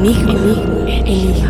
Enigma. 0.00 0.32
Enigma. 0.88 1.48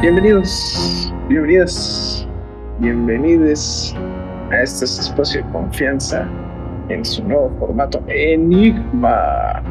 Bienvenidos, 0.00 1.14
bienvenidas, 1.28 2.26
bienvenidos 2.80 3.94
a 4.50 4.62
este 4.62 4.84
espacio 4.84 5.44
de 5.44 5.52
confianza 5.52 6.28
en 6.88 7.04
su 7.04 7.22
nuevo 7.22 7.52
formato 7.60 8.02
Enigma. 8.08 9.62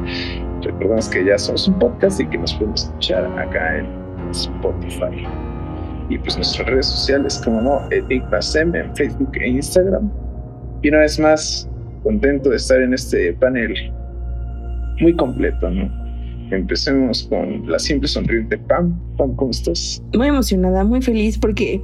Recordemos 0.62 1.10
que 1.10 1.26
ya 1.26 1.38
somos 1.38 1.68
un 1.68 1.78
podcast 1.80 2.22
y 2.22 2.28
que 2.28 2.38
nos 2.38 2.54
podemos 2.54 2.86
escuchar 2.86 3.26
acá 3.38 3.80
en 3.80 3.88
Spotify. 4.32 5.28
Y 6.12 6.18
pues 6.18 6.36
nuestras 6.36 6.68
redes 6.68 6.88
sociales, 6.88 7.42
como 7.44 7.62
no, 7.62 7.82
EnigmaSem 7.90 8.76
en 8.76 8.94
Facebook 8.98 9.32
e 9.36 9.48
Instagram. 9.48 10.12
Y 10.84 10.90
una 10.90 11.00
vez 11.00 11.18
más, 11.20 11.70
contento 12.04 12.50
de 12.50 12.58
estar 12.58 12.82
en 12.82 12.94
este 12.94 13.32
panel 13.34 13.74
muy 15.00 15.16
completo, 15.16 15.70
¿no? 15.70 15.90
Empecemos 16.52 17.24
con 17.30 17.66
la 17.72 17.80
siempre 17.80 18.10
sonriente 18.10 18.58
Pam. 18.58 19.00
Pam, 19.18 19.34
¿cómo 19.38 19.52
estás? 19.52 20.04
Muy 20.14 20.28
emocionada, 20.28 20.84
muy 20.84 21.02
feliz 21.02 21.38
porque 21.38 21.82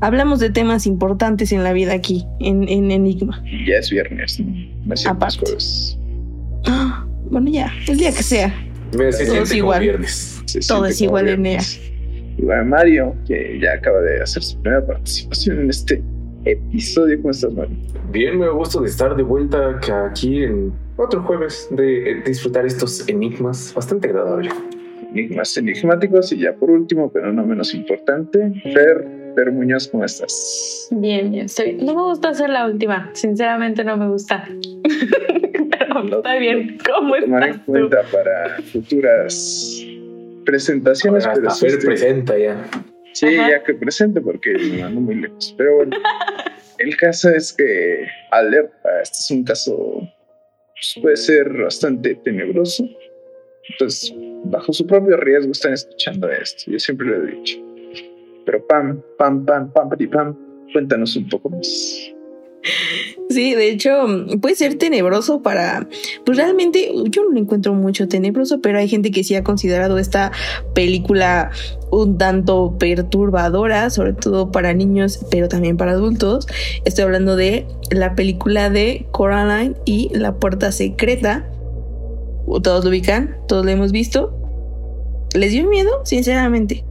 hablamos 0.00 0.40
de 0.40 0.48
temas 0.48 0.86
importantes 0.86 1.52
en 1.52 1.62
la 1.62 1.74
vida 1.74 1.92
aquí, 1.92 2.24
en, 2.40 2.66
en 2.66 2.90
Enigma. 2.90 3.42
Ya 3.68 3.74
es 3.76 3.90
viernes, 3.90 4.40
¿no? 4.40 4.46
Me 4.86 4.96
siento 4.96 5.16
Aparte. 5.18 5.40
jueves. 5.40 5.98
Ah, 6.66 7.04
bueno, 7.30 7.50
ya, 7.50 7.70
el 7.88 7.98
día 7.98 8.10
que 8.12 8.22
sea. 8.22 8.54
Me 8.96 9.12
se 9.12 9.24
Todo 9.26 9.32
siente 9.34 9.42
es 9.42 9.54
igual. 9.54 9.80
viernes. 9.82 10.42
Se 10.46 10.60
Todo 10.60 10.86
es 10.86 11.00
igual 11.02 11.28
en 11.28 11.42
viernes. 11.42 11.89
Mario, 12.42 13.14
que 13.26 13.58
ya 13.60 13.74
acaba 13.74 14.00
de 14.00 14.22
hacer 14.22 14.42
su 14.42 14.60
primera 14.60 14.84
participación 14.86 15.60
en 15.60 15.70
este 15.70 16.02
episodio. 16.44 17.16
¿Cómo 17.18 17.30
estás, 17.30 17.52
Mario? 17.52 17.76
Bien, 18.10 18.38
me 18.38 18.48
gusto 18.48 18.80
de 18.80 18.88
estar 18.88 19.14
de 19.16 19.22
vuelta 19.22 19.78
aquí 20.10 20.44
en 20.44 20.72
otro 20.96 21.22
jueves 21.22 21.68
de 21.70 22.10
eh, 22.10 22.22
disfrutar 22.24 22.66
estos 22.66 23.08
enigmas. 23.08 23.72
Bastante 23.74 24.08
agradable. 24.08 24.50
Enigmas 25.10 25.56
enigmáticos. 25.56 26.32
Y 26.32 26.38
ya 26.40 26.54
por 26.54 26.70
último, 26.70 27.10
pero 27.12 27.32
no 27.32 27.44
menos 27.44 27.74
importante, 27.74 28.52
Fer, 28.72 29.32
Fer 29.34 29.52
Muñoz, 29.52 29.88
¿cómo 29.88 30.04
estás? 30.04 30.88
Bien, 30.90 31.30
bien, 31.30 31.46
estoy. 31.46 31.74
No 31.74 31.94
me 31.94 32.02
gusta 32.02 32.30
hacer 32.30 32.50
la 32.50 32.66
última, 32.66 33.10
sinceramente 33.14 33.84
no 33.84 33.96
me 33.96 34.08
gusta. 34.08 34.48
Pero 35.90 36.18
está 36.18 36.36
bien, 36.36 36.78
¿cómo 36.86 37.14
Tomar 37.16 37.42
en 37.42 37.48
estás 37.50 37.66
tú? 37.66 37.72
cuenta 37.72 38.02
para 38.12 38.62
futuras 38.72 39.84
presentaciones. 40.44 41.26
Hasta 41.26 41.40
pero 41.40 41.54
Fer 41.54 41.78
presenta 41.78 42.38
ya. 42.38 42.68
Sí, 43.12 43.26
Ajá. 43.36 43.50
ya 43.50 43.64
que 43.64 43.74
presente 43.74 44.20
porque 44.20 44.52
me 44.54 44.82
mando 44.82 45.00
muy 45.00 45.16
lejos. 45.16 45.54
Pero 45.56 45.76
bueno, 45.76 45.96
el 46.78 46.96
caso 46.96 47.30
es 47.30 47.52
que 47.52 48.06
alerta, 48.30 49.02
este 49.02 49.18
es 49.18 49.30
un 49.30 49.44
caso 49.44 50.00
pues, 50.80 50.98
puede 51.02 51.16
ser 51.16 51.52
bastante 51.52 52.14
tenebroso. 52.16 52.88
Entonces, 53.68 54.14
bajo 54.44 54.72
su 54.72 54.86
propio 54.86 55.16
riesgo 55.16 55.52
están 55.52 55.74
escuchando 55.74 56.30
esto. 56.30 56.70
Yo 56.70 56.78
siempre 56.78 57.06
lo 57.06 57.22
he 57.22 57.32
dicho. 57.32 57.58
Pero 58.46 58.66
pam, 58.66 59.02
pam, 59.18 59.44
pam, 59.44 59.72
pam, 59.72 59.90
pam, 59.90 60.10
pam, 60.10 60.36
cuéntanos 60.72 61.16
un 61.16 61.28
poco 61.28 61.50
más. 61.50 61.68
Sí, 63.30 63.54
de 63.54 63.70
hecho, 63.70 63.92
puede 64.42 64.56
ser 64.56 64.74
tenebroso 64.74 65.40
para. 65.40 65.86
Pues 66.26 66.36
realmente, 66.36 66.92
yo 67.04 67.22
no 67.22 67.30
lo 67.30 67.38
encuentro 67.38 67.72
mucho 67.74 68.08
tenebroso, 68.08 68.60
pero 68.60 68.78
hay 68.78 68.88
gente 68.88 69.12
que 69.12 69.22
sí 69.22 69.36
ha 69.36 69.44
considerado 69.44 69.98
esta 69.98 70.32
película 70.74 71.52
un 71.92 72.18
tanto 72.18 72.76
perturbadora, 72.76 73.88
sobre 73.90 74.14
todo 74.14 74.50
para 74.50 74.74
niños, 74.74 75.24
pero 75.30 75.48
también 75.48 75.76
para 75.76 75.92
adultos. 75.92 76.48
Estoy 76.84 77.04
hablando 77.04 77.36
de 77.36 77.66
la 77.92 78.16
película 78.16 78.68
de 78.68 79.06
Coraline 79.12 79.76
y 79.84 80.10
La 80.12 80.34
Puerta 80.34 80.72
Secreta. 80.72 81.48
Todos 82.64 82.84
lo 82.84 82.90
ubican, 82.90 83.36
todos 83.46 83.64
lo 83.64 83.70
hemos 83.70 83.92
visto. 83.92 84.36
¿Les 85.34 85.52
dio 85.52 85.68
miedo? 85.68 86.04
Sinceramente. 86.04 86.84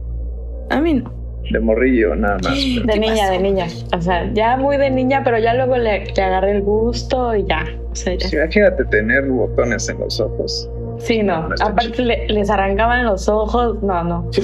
A 0.70 0.80
mí 0.80 0.94
no. 0.94 1.19
De 1.50 1.60
morrillo, 1.60 2.14
nada 2.14 2.38
más. 2.42 2.58
pero- 2.74 2.86
De 2.86 2.92
¿Qué 2.94 2.98
niña, 3.00 3.14
pasó? 3.26 3.32
de 3.32 3.38
niña. 3.40 3.66
O 3.96 4.00
sea, 4.00 4.30
ya 4.32 4.56
muy 4.56 4.76
de 4.76 4.90
niña, 4.90 5.22
pero 5.24 5.38
ya 5.38 5.54
luego 5.54 5.76
le, 5.76 6.06
le 6.14 6.22
agarré 6.22 6.52
el 6.52 6.62
gusto 6.62 7.34
y 7.34 7.44
ya. 7.46 7.64
O 7.90 7.96
sea, 7.96 8.14
ya. 8.14 8.28
Sí, 8.28 8.36
imagínate 8.36 8.84
tener 8.86 9.24
botones 9.24 9.88
en 9.88 9.98
los 9.98 10.20
ojos. 10.20 10.68
Sí, 10.98 11.22
no. 11.22 11.48
Aparte 11.62 12.02
le- 12.02 12.28
les 12.28 12.50
arrancaban 12.50 13.04
los 13.06 13.26
ojos. 13.28 13.82
No, 13.82 14.04
no. 14.04 14.28
Sí. 14.32 14.42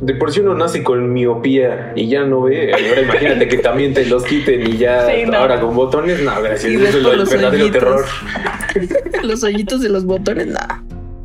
De 0.00 0.14
por 0.14 0.32
sí 0.32 0.40
uno 0.40 0.54
nace 0.54 0.82
con 0.82 1.12
miopía 1.12 1.92
y 1.94 2.08
ya 2.08 2.24
no 2.24 2.40
ve. 2.42 2.72
Ahora 2.72 3.02
imagínate 3.02 3.48
que 3.48 3.58
también 3.58 3.92
te 3.92 4.06
los 4.06 4.24
quiten 4.24 4.66
y 4.66 4.78
ya 4.78 5.06
Sí, 5.06 5.24
no. 5.26 5.36
ahora 5.36 5.60
con 5.60 5.76
botones. 5.76 6.20
No, 6.22 6.32
gracias. 6.42 6.64
Eso 6.72 6.84
es 6.88 6.94
el 6.94 7.02
los 7.18 7.30
verdadero 7.30 7.70
terror. 7.70 8.04
los 9.22 9.44
hoyitos 9.44 9.82
de 9.82 9.88
los 9.90 10.04
botones, 10.06 10.46
nada. 10.46 10.82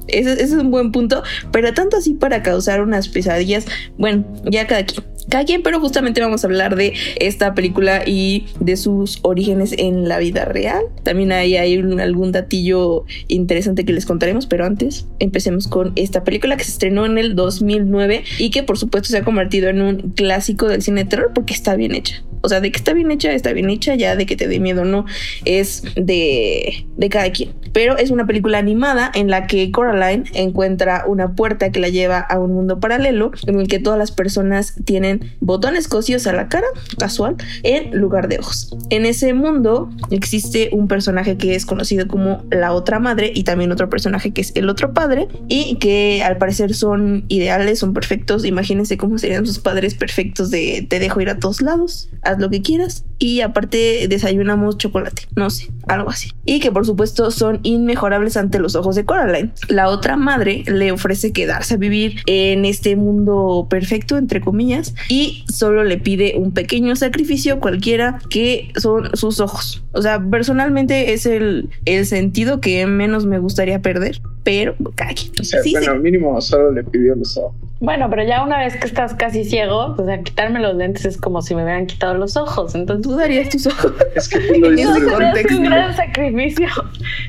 Ese, 0.08 0.42
es 0.42 0.52
un 0.52 0.72
buen 0.72 0.92
punto, 0.92 1.24
pero 1.52 1.74
tanto 1.74 1.98
así 1.98 2.14
para 2.14 2.44
causar 2.44 2.82
unas 2.82 3.08
pesadillas. 3.08 3.66
Bueno, 3.98 4.26
ya 4.50 4.68
cada 4.68 4.86
quien. 4.86 5.04
Cada 5.30 5.44
quien, 5.44 5.64
pero 5.64 5.80
justamente 5.80 6.22
vamos 6.22 6.44
a 6.44 6.48
hablar 6.48 6.76
de 6.76 6.94
esta 7.20 7.56
película 7.56 8.04
y 8.06 8.46
de 8.60 8.78
sus 8.78 9.20
orígenes 9.24 9.74
en 9.76 10.08
la 10.08 10.20
vida 10.20 10.46
real. 10.46 10.84
También 11.02 11.32
hay, 11.32 11.58
hay 11.58 11.78
algún 12.00 12.32
datillo 12.32 13.06
interesante 13.28 13.86
que 13.86 13.94
les 13.94 14.06
contaremos, 14.06 14.46
pero 14.46 14.66
antes 14.66 15.08
empecemos 15.18 15.68
con 15.68 15.94
esta 15.96 16.24
película 16.24 16.58
que 16.58 16.64
se 16.64 16.72
estrenó 16.72 17.08
en 17.08 17.18
el 17.18 17.36
2009 17.36 18.24
y 18.38 18.52
que 18.52 18.62
por 18.62 18.78
supuesto 18.78 19.10
se 19.10 19.18
ha 19.18 19.24
convertido 19.24 19.70
en 19.70 19.82
un 19.82 20.12
clásico 20.12 20.68
del 20.68 20.84
cine 20.84 21.06
de 21.06 21.10
terror 21.10 21.32
porque 21.34 21.56
está 21.56 21.76
bien 21.76 21.96
hecha. 21.96 22.24
O 22.42 22.50
sea, 22.50 22.62
de 22.62 22.72
que 22.72 22.78
está 22.78 22.94
bien 22.94 23.10
hecha, 23.10 23.34
está 23.34 23.54
bien 23.54 23.72
hecha, 23.72 23.96
ya 23.96 24.16
de 24.16 24.28
que 24.28 24.36
te 24.36 24.48
dé 24.48 24.60
miedo 24.60 24.84
o 24.84 24.86
no, 24.86 25.06
es 25.46 25.84
de, 25.96 26.86
de 26.96 27.10
cada 27.10 27.32
quien. 27.32 27.50
Pero 27.76 27.98
es 27.98 28.10
una 28.10 28.26
película 28.26 28.58
animada 28.58 29.12
en 29.14 29.30
la 29.30 29.48
que 29.48 29.70
Coraline 29.70 30.24
encuentra 30.34 31.04
una 31.06 31.36
puerta 31.36 31.74
que 31.74 31.82
la 31.82 31.90
lleva 31.90 32.20
a 32.20 32.40
un 32.40 32.54
mundo 32.54 32.80
paralelo 32.80 33.32
en 33.48 33.60
el 33.60 33.68
que 33.68 33.80
todas 33.80 34.00
las 34.00 34.14
personas 34.14 34.76
tienen 34.86 35.34
botones 35.42 35.90
cosidos 35.90 36.26
a 36.26 36.32
la 36.32 36.48
cara, 36.48 36.68
casual, 36.98 37.36
en 37.64 38.00
lugar 38.00 38.30
de 38.30 38.40
ojos. 38.40 38.74
En 38.92 39.06
ese 39.06 39.34
mundo 39.34 39.90
existe 40.10 40.70
un 40.72 40.88
personaje 40.88 41.36
que 41.36 41.54
es 41.54 41.66
conocido 41.66 42.08
como 42.08 42.46
la 42.50 42.72
otra 42.72 43.00
madre 43.00 43.34
y 43.36 43.44
también 43.44 43.74
otro 43.74 43.90
personaje 43.90 44.32
que 44.32 44.40
es 44.40 44.54
el 44.56 44.70
otro 44.70 44.94
padre 44.94 45.28
y 45.50 45.76
que 45.76 46.24
al 46.24 46.38
parecer 46.38 46.74
son 46.76 47.26
ideales, 47.28 47.80
son 47.80 47.94
perfectos. 47.94 48.46
Imagínense 48.46 48.96
cómo 48.96 49.18
serían 49.18 49.46
sus 49.46 49.60
padres 49.60 49.96
perfectos 49.96 50.50
de 50.50 50.88
te 50.90 51.00
dejo 51.00 51.20
ir 51.20 51.30
a 51.30 51.40
todos 51.40 51.62
lados, 51.62 52.08
haz 52.22 52.40
lo 52.40 52.50
que 52.50 52.62
quieras 52.62 53.04
y 53.20 53.42
aparte 53.42 54.08
desayunamos 54.08 54.78
chocolate, 54.78 55.24
no 55.36 55.50
sé, 55.50 55.68
algo 55.88 56.10
así. 56.10 56.32
Y 56.46 56.60
que 56.60 56.72
por 56.72 56.86
supuesto 56.86 57.32
son 57.32 57.60
inmejorables 57.64 58.38
ante 58.38 58.60
los 58.60 58.76
ojos 58.76 58.96
de 58.96 59.06
Coraline. 59.06 59.52
La 59.70 59.90
otra 59.90 60.16
madre 60.18 60.64
le 60.68 60.92
ofrece 60.92 61.32
quedarse 61.32 61.76
a 61.76 61.78
vivir 61.78 62.22
en 62.26 62.66
este 62.66 62.96
mundo 62.96 63.68
perfecto, 63.70 64.18
entre 64.18 64.42
comillas, 64.42 64.94
y 65.10 65.44
solo 65.52 65.84
le 65.84 65.98
pide 65.98 66.36
un 66.38 66.52
pequeño 66.54 66.96
sacrificio 66.96 67.60
cualquiera 67.60 68.20
que 68.30 68.72
son 68.78 69.10
sus 69.16 69.40
ojos. 69.40 69.84
O 69.94 70.02
sea, 70.02 70.20
personalmente 70.24 71.14
es 71.14 71.26
el, 71.26 71.70
el 71.86 72.06
sentido 72.06 72.60
que 72.62 72.86
menos 72.86 73.26
me 73.26 73.40
gustaría 73.40 73.82
perder, 73.82 74.22
pero 74.44 74.76
cada 74.96 75.14
quien. 75.14 75.32
O 75.40 75.44
sea, 75.44 75.62
Sí, 75.64 75.72
bueno, 75.72 75.94
sí. 75.94 76.00
mínimo 76.00 76.40
solo 76.42 76.72
le 76.72 76.84
pidió 76.84 77.16
los 77.16 77.38
ojos. 77.38 77.56
Bueno, 77.82 78.10
pero 78.10 78.24
ya 78.24 78.42
una 78.44 78.58
vez 78.60 78.78
que 78.78 78.88
estás 78.88 79.14
casi 79.16 79.44
ciego, 79.44 79.96
o 79.98 80.06
sea, 80.06 80.22
quitarme 80.22 80.60
los 80.62 80.76
lentes 80.76 81.06
es 81.06 81.18
como 81.18 81.42
si 81.42 81.54
me 81.56 81.64
hubieran 81.64 81.86
quitado 81.88 82.14
los 82.16 82.38
ojos. 82.38 82.74
Entonces, 82.74 83.04
Tú 83.06 83.16
darías 83.18 83.50
tus 83.50 83.68
ojos. 83.68 83.92
Es 84.16 84.30
que 84.30 84.40
tú 84.40 84.60
lo 84.60 84.70
dices 84.72 84.90
es 84.96 85.04
hace 85.04 85.12
contexto. 85.14 85.58
un 85.58 85.64
gran 85.66 85.96
sacrificio. 85.96 86.68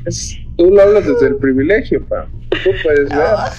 es- 0.04 0.38
tú 0.56 0.70
lo 0.70 0.80
hablas 0.82 1.06
desde 1.06 1.26
el 1.28 1.36
privilegio, 1.36 2.02
Pam. 2.06 2.26
Tú 2.50 2.70
puedes 2.82 3.08
ver. 3.10 3.18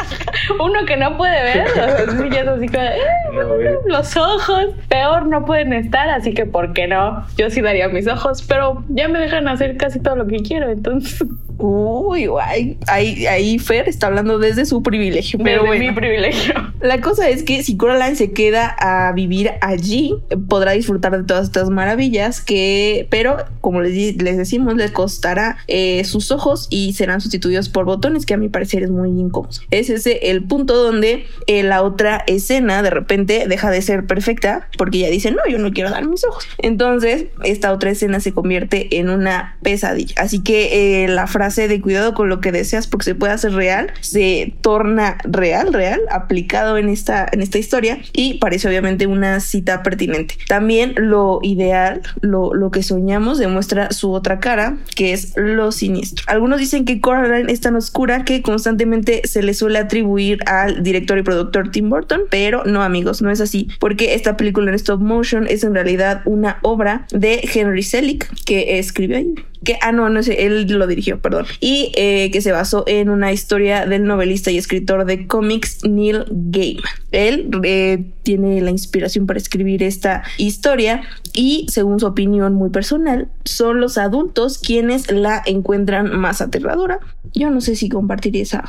Uno 0.61 0.85
que 0.87 0.95
no 0.97 1.17
puede 1.17 1.43
ver, 1.43 1.69
sea, 1.71 1.97
es 1.97 2.07
así 2.07 2.67
como, 2.67 2.83
eh, 2.83 2.97
No, 3.33 3.49
ve. 3.57 3.77
los 3.85 4.15
ojos 4.17 4.67
peor 4.87 5.27
no 5.27 5.45
pueden 5.45 5.73
estar, 5.73 6.09
así 6.09 6.33
que 6.33 6.45
¿por 6.45 6.71
qué 6.73 6.87
no? 6.87 7.23
Yo 7.37 7.49
sí 7.49 7.61
daría 7.61 7.89
mis 7.89 8.07
ojos, 8.07 8.41
pero 8.47 8.83
ya 8.89 9.09
me 9.09 9.19
dejan 9.19 9.47
hacer 9.49 9.75
casi 9.77 9.99
todo 9.99 10.15
lo 10.15 10.25
que 10.25 10.37
quiero, 10.37 10.69
entonces 10.71 11.21
Uy, 11.59 12.27
guay. 12.27 12.77
Ahí, 12.87 13.25
ahí 13.25 13.57
Fer 13.57 13.89
está 13.89 14.07
hablando 14.07 14.37
desde 14.37 14.65
su 14.65 14.83
privilegio. 14.83 15.39
Pero 15.39 15.63
desde 15.63 15.67
bueno. 15.67 15.85
mi 15.85 15.91
privilegio. 15.91 16.53
La 16.81 17.01
cosa 17.01 17.29
es 17.29 17.43
que 17.43 17.63
si 17.63 17.77
Coraline 17.77 18.15
se 18.15 18.31
queda 18.31 18.75
a 18.79 19.11
vivir 19.13 19.51
allí, 19.61 20.15
podrá 20.47 20.73
disfrutar 20.73 21.17
de 21.17 21.23
todas 21.23 21.45
estas 21.45 21.69
maravillas 21.69 22.41
que, 22.41 23.07
pero 23.09 23.37
como 23.61 23.81
les, 23.81 24.21
les 24.21 24.37
decimos, 24.37 24.75
les 24.75 24.91
costará 24.91 25.57
eh, 25.67 26.03
sus 26.03 26.31
ojos 26.31 26.67
y 26.69 26.93
serán 26.93 27.21
sustituidos 27.21 27.69
por 27.69 27.85
botones 27.85 28.25
que 28.25 28.35
a 28.35 28.37
mi 28.37 28.49
parecer 28.49 28.83
es 28.83 28.91
muy 28.91 29.09
incómodo. 29.09 29.59
Es 29.71 29.89
ese 29.89 30.29
el 30.29 30.43
punto 30.43 30.75
donde 30.75 31.25
eh, 31.47 31.63
la 31.63 31.81
otra 31.81 32.23
escena 32.27 32.83
de 32.83 32.91
repente 32.91 33.45
deja 33.47 33.71
de 33.71 33.81
ser 33.81 34.05
perfecta 34.05 34.69
porque 34.77 34.99
ella 34.99 35.09
dice, 35.09 35.31
no, 35.31 35.39
yo 35.49 35.57
no 35.57 35.71
quiero 35.71 35.89
dar 35.89 36.07
mis 36.07 36.23
ojos. 36.23 36.47
Entonces, 36.59 37.25
esta 37.43 37.71
otra 37.71 37.89
escena 37.89 38.19
se 38.19 38.31
convierte 38.31 38.99
en 38.99 39.09
una 39.09 39.57
pesadilla. 39.63 40.15
Así 40.17 40.43
que 40.43 41.03
eh, 41.03 41.07
la 41.07 41.25
frase 41.25 41.46
de 41.55 41.81
cuidado 41.81 42.13
con 42.13 42.29
lo 42.29 42.39
que 42.41 42.51
deseas 42.51 42.87
porque 42.87 43.05
se 43.05 43.15
puede 43.15 43.33
hacer 43.33 43.53
real 43.53 43.91
se 44.01 44.53
torna 44.61 45.17
real, 45.23 45.73
real, 45.73 46.01
aplicado 46.11 46.77
en 46.77 46.89
esta, 46.89 47.27
en 47.31 47.41
esta 47.41 47.57
historia 47.57 47.99
y 48.13 48.35
parece 48.35 48.67
obviamente 48.67 49.07
una 49.07 49.39
cita 49.39 49.83
pertinente. 49.83 50.35
También 50.47 50.93
lo 50.97 51.39
ideal, 51.43 52.01
lo, 52.21 52.53
lo 52.53 52.71
que 52.71 52.83
soñamos, 52.83 53.37
demuestra 53.37 53.91
su 53.91 54.11
otra 54.11 54.39
cara, 54.39 54.77
que 54.95 55.13
es 55.13 55.33
lo 55.35 55.71
siniestro. 55.71 56.25
Algunos 56.27 56.59
dicen 56.59 56.85
que 56.85 57.01
Coraline 57.01 57.51
es 57.51 57.61
tan 57.61 57.75
oscura 57.75 58.25
que 58.25 58.41
constantemente 58.41 59.21
se 59.25 59.43
le 59.43 59.53
suele 59.53 59.79
atribuir 59.79 60.39
al 60.45 60.83
director 60.83 61.17
y 61.17 61.23
productor 61.23 61.71
Tim 61.71 61.89
Burton, 61.89 62.21
pero 62.29 62.63
no 62.65 62.83
amigos, 62.83 63.21
no 63.21 63.31
es 63.31 63.41
así, 63.41 63.67
porque 63.79 64.13
esta 64.13 64.37
película 64.37 64.69
en 64.69 64.75
stop 64.75 65.01
motion 65.01 65.47
es 65.47 65.63
en 65.63 65.73
realidad 65.73 66.21
una 66.25 66.59
obra 66.61 67.05
de 67.11 67.47
Henry 67.53 67.83
Selick 67.83 68.29
que 68.45 68.79
escribió 68.79 69.17
ahí 69.17 69.33
que, 69.63 69.77
ah, 69.81 69.91
no, 69.91 70.09
no 70.09 70.23
sé, 70.23 70.45
él 70.45 70.67
lo 70.67 70.87
dirigió, 70.87 71.19
perdón, 71.19 71.45
y 71.59 71.91
eh, 71.95 72.29
que 72.31 72.41
se 72.41 72.51
basó 72.51 72.83
en 72.87 73.09
una 73.09 73.31
historia 73.31 73.85
del 73.85 74.03
novelista 74.03 74.51
y 74.51 74.57
escritor 74.57 75.05
de 75.05 75.27
cómics 75.27 75.83
Neil 75.83 76.25
Gaiman. 76.29 76.83
Él 77.11 77.49
eh, 77.63 78.05
tiene 78.23 78.61
la 78.61 78.71
inspiración 78.71 79.25
para 79.25 79.39
escribir 79.39 79.83
esta 79.83 80.23
historia 80.37 81.01
y, 81.33 81.65
según 81.69 81.99
su 81.99 82.05
opinión 82.05 82.53
muy 82.53 82.69
personal, 82.69 83.29
son 83.45 83.81
los 83.81 83.97
adultos 83.97 84.57
quienes 84.57 85.11
la 85.11 85.41
encuentran 85.45 86.17
más 86.17 86.41
aterradora. 86.41 86.99
Yo 87.33 87.49
no 87.49 87.61
sé 87.61 87.75
si 87.75 87.89
compartiría 87.89 88.43
esa 88.43 88.63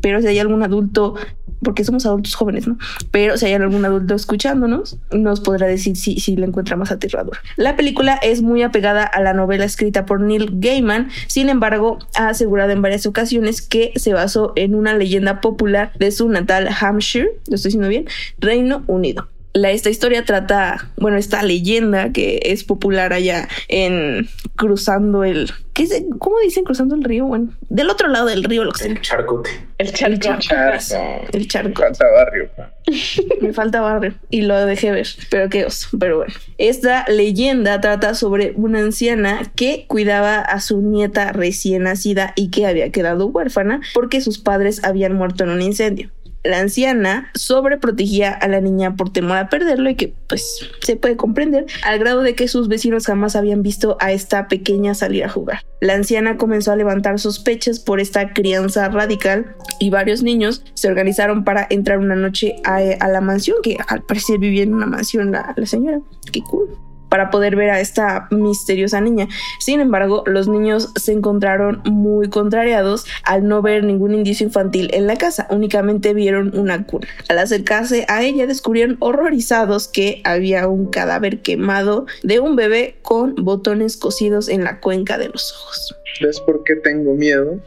pero 0.00 0.20
si 0.20 0.28
hay 0.28 0.38
algún 0.38 0.62
adulto, 0.62 1.14
porque 1.62 1.84
somos 1.84 2.06
adultos 2.06 2.34
jóvenes, 2.34 2.66
¿no? 2.66 2.78
Pero 3.10 3.36
si 3.36 3.46
hay 3.46 3.54
algún 3.54 3.84
adulto 3.84 4.14
escuchándonos, 4.14 4.98
nos 5.12 5.40
podrá 5.40 5.66
decir 5.66 5.96
si, 5.96 6.18
si 6.20 6.36
la 6.36 6.46
encuentra 6.46 6.76
más 6.76 6.90
aterradora. 6.90 7.40
La 7.56 7.76
película 7.76 8.18
es 8.22 8.42
muy 8.42 8.62
apegada 8.62 9.04
a 9.04 9.20
la 9.20 9.32
novela 9.32 9.64
escrita 9.64 10.06
por 10.06 10.20
Neil 10.20 10.50
Gaiman, 10.54 11.08
sin 11.26 11.48
embargo, 11.48 11.98
ha 12.16 12.28
asegurado 12.28 12.72
en 12.72 12.82
varias 12.82 13.06
ocasiones 13.06 13.62
que 13.62 13.92
se 13.96 14.12
basó 14.12 14.52
en 14.56 14.74
una 14.74 14.94
leyenda 14.94 15.40
popular 15.40 15.92
de 15.98 16.10
su 16.10 16.28
natal 16.28 16.68
Hampshire, 16.80 17.30
lo 17.48 17.56
estoy 17.56 17.70
diciendo 17.70 17.88
bien, 17.88 18.06
Reino 18.38 18.84
Unido 18.86 19.28
la, 19.52 19.70
esta 19.70 19.90
historia 19.90 20.24
trata, 20.24 20.90
bueno, 20.96 21.16
esta 21.16 21.42
leyenda 21.42 22.12
que 22.12 22.40
es 22.44 22.64
popular 22.64 23.12
allá 23.12 23.48
en 23.68 24.28
cruzando 24.56 25.24
el... 25.24 25.50
¿qué 25.72 25.84
es, 25.84 26.04
¿Cómo 26.18 26.38
dicen 26.40 26.64
cruzando 26.64 26.94
el 26.94 27.02
río? 27.02 27.26
Bueno, 27.26 27.52
del 27.68 27.90
otro 27.90 28.08
lado 28.08 28.26
del 28.26 28.44
río, 28.44 28.64
lo 28.64 28.72
que 28.72 28.84
El 28.86 29.00
charcote. 29.00 29.50
El 29.78 29.92
charco. 29.92 30.30
El 31.32 31.48
charco. 31.48 31.82
Falta 31.82 32.06
barrio. 32.10 32.50
Me 33.40 33.52
falta 33.52 33.80
barrio 33.80 34.14
y 34.30 34.42
lo 34.42 34.64
dejé 34.66 34.92
ver, 34.92 35.08
pero 35.30 35.48
qué 35.48 35.64
oso. 35.64 35.88
Pero 35.98 36.18
bueno, 36.18 36.34
esta 36.58 37.04
leyenda 37.08 37.80
trata 37.80 38.14
sobre 38.14 38.52
una 38.56 38.80
anciana 38.80 39.50
que 39.56 39.84
cuidaba 39.88 40.40
a 40.40 40.60
su 40.60 40.80
nieta 40.80 41.32
recién 41.32 41.84
nacida 41.84 42.32
y 42.36 42.50
que 42.50 42.66
había 42.66 42.90
quedado 42.90 43.26
huérfana 43.26 43.80
porque 43.94 44.20
sus 44.20 44.38
padres 44.38 44.84
habían 44.84 45.14
muerto 45.14 45.44
en 45.44 45.50
un 45.50 45.62
incendio. 45.62 46.10
La 46.42 46.58
anciana 46.58 47.30
sobreprotegía 47.34 48.32
a 48.32 48.48
la 48.48 48.60
niña 48.60 48.96
por 48.96 49.12
temor 49.12 49.36
a 49.36 49.48
perderlo 49.48 49.90
y 49.90 49.94
que 49.94 50.14
pues 50.28 50.70
se 50.80 50.96
puede 50.96 51.16
comprender 51.16 51.66
al 51.84 51.98
grado 51.98 52.22
de 52.22 52.34
que 52.34 52.48
sus 52.48 52.68
vecinos 52.68 53.06
jamás 53.06 53.36
habían 53.36 53.62
visto 53.62 53.98
a 54.00 54.12
esta 54.12 54.48
pequeña 54.48 54.94
salir 54.94 55.24
a 55.24 55.28
jugar. 55.28 55.64
La 55.80 55.94
anciana 55.94 56.36
comenzó 56.38 56.72
a 56.72 56.76
levantar 56.76 57.18
sospechas 57.18 57.78
por 57.78 58.00
esta 58.00 58.32
crianza 58.32 58.88
radical 58.88 59.54
y 59.78 59.90
varios 59.90 60.22
niños 60.22 60.64
se 60.74 60.88
organizaron 60.88 61.44
para 61.44 61.66
entrar 61.68 61.98
una 61.98 62.16
noche 62.16 62.56
a, 62.64 62.80
la 62.80 63.20
mansión, 63.20 63.58
que 63.62 63.76
al 63.88 64.02
parecer 64.02 64.38
vivía 64.38 64.62
en 64.62 64.74
una 64.74 64.86
mansión 64.86 65.32
la, 65.32 65.52
la 65.56 65.66
señora. 65.66 66.00
Qué 66.32 66.40
cool 66.40 66.89
para 67.10 67.28
poder 67.30 67.56
ver 67.56 67.68
a 67.70 67.80
esta 67.80 68.26
misteriosa 68.30 69.00
niña. 69.02 69.28
Sin 69.58 69.80
embargo, 69.80 70.24
los 70.26 70.48
niños 70.48 70.90
se 70.96 71.12
encontraron 71.12 71.82
muy 71.84 72.30
contrariados 72.30 73.04
al 73.24 73.46
no 73.46 73.60
ver 73.60 73.84
ningún 73.84 74.14
indicio 74.14 74.46
infantil 74.46 74.88
en 74.94 75.06
la 75.06 75.16
casa, 75.16 75.46
únicamente 75.50 76.14
vieron 76.14 76.56
una 76.56 76.86
cuna. 76.86 77.06
Al 77.28 77.38
acercarse 77.38 78.06
a 78.08 78.22
ella 78.22 78.46
descubrieron 78.46 78.96
horrorizados 79.00 79.88
que 79.88 80.22
había 80.24 80.66
un 80.68 80.86
cadáver 80.86 81.40
quemado 81.40 82.06
de 82.22 82.40
un 82.40 82.56
bebé 82.56 82.96
con 83.02 83.34
botones 83.34 83.96
cosidos 83.96 84.48
en 84.48 84.64
la 84.64 84.80
cuenca 84.80 85.18
de 85.18 85.28
los 85.28 85.52
ojos. 85.52 85.96
¿Ves 86.22 86.40
por 86.40 86.64
qué 86.64 86.76
tengo 86.76 87.14
miedo? 87.14 87.58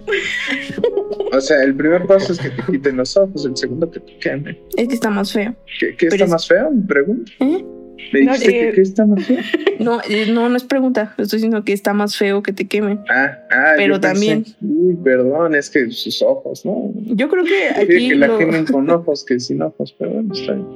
O 1.31 1.41
sea, 1.41 1.63
el 1.63 1.75
primer 1.75 2.05
paso 2.05 2.33
es 2.33 2.39
que 2.39 2.49
te 2.49 2.61
quiten 2.71 2.97
los 2.97 3.15
ojos, 3.17 3.45
el 3.45 3.55
segundo 3.57 3.89
que 3.89 3.99
te 3.99 4.17
quemen. 4.19 4.57
Es 4.77 4.87
que 4.87 4.93
está 4.93 5.09
más 5.09 5.31
feo. 5.31 5.55
¿Qué, 5.79 5.95
está 6.07 6.25
es- 6.25 6.29
más 6.29 6.47
feo? 6.47 6.69
Me 6.71 6.85
pregunto. 6.85 7.31
¿Eh? 7.39 7.65
¿Me 8.11 8.21
No, 8.23 8.33
dijiste 8.33 8.59
eh, 8.59 8.69
que 8.69 8.75
qué 8.75 8.81
está 8.81 9.05
más 9.05 9.25
feo? 9.25 9.37
No, 9.79 9.99
eh, 10.07 10.27
no, 10.31 10.47
no 10.47 10.55
es 10.55 10.63
pregunta. 10.63 11.13
Estoy 11.17 11.37
diciendo 11.37 11.65
que 11.65 11.73
está 11.73 11.93
más 11.93 12.15
feo 12.15 12.41
que 12.41 12.53
te 12.53 12.67
quemen. 12.67 13.01
Ah, 13.09 13.39
ah, 13.51 13.73
Pero 13.75 13.95
yo 13.95 14.01
pensé, 14.01 14.13
también- 14.13 14.45
Uy, 14.61 14.95
perdón, 15.03 15.55
es 15.55 15.69
que 15.69 15.89
sus 15.91 16.21
ojos, 16.21 16.63
¿no? 16.65 16.93
Yo 16.95 17.27
creo 17.27 17.43
que 17.43 17.69
aquí 17.69 18.09
que 18.09 18.15
la 18.15 18.27
lo- 18.27 18.37
quemen 18.37 18.65
con 18.65 18.89
ojos 18.91 19.25
que 19.25 19.39
sin 19.41 19.61
ojos, 19.61 19.93
pero 19.97 20.11
bueno, 20.11 20.33
está 20.33 20.53
bien. 20.53 20.67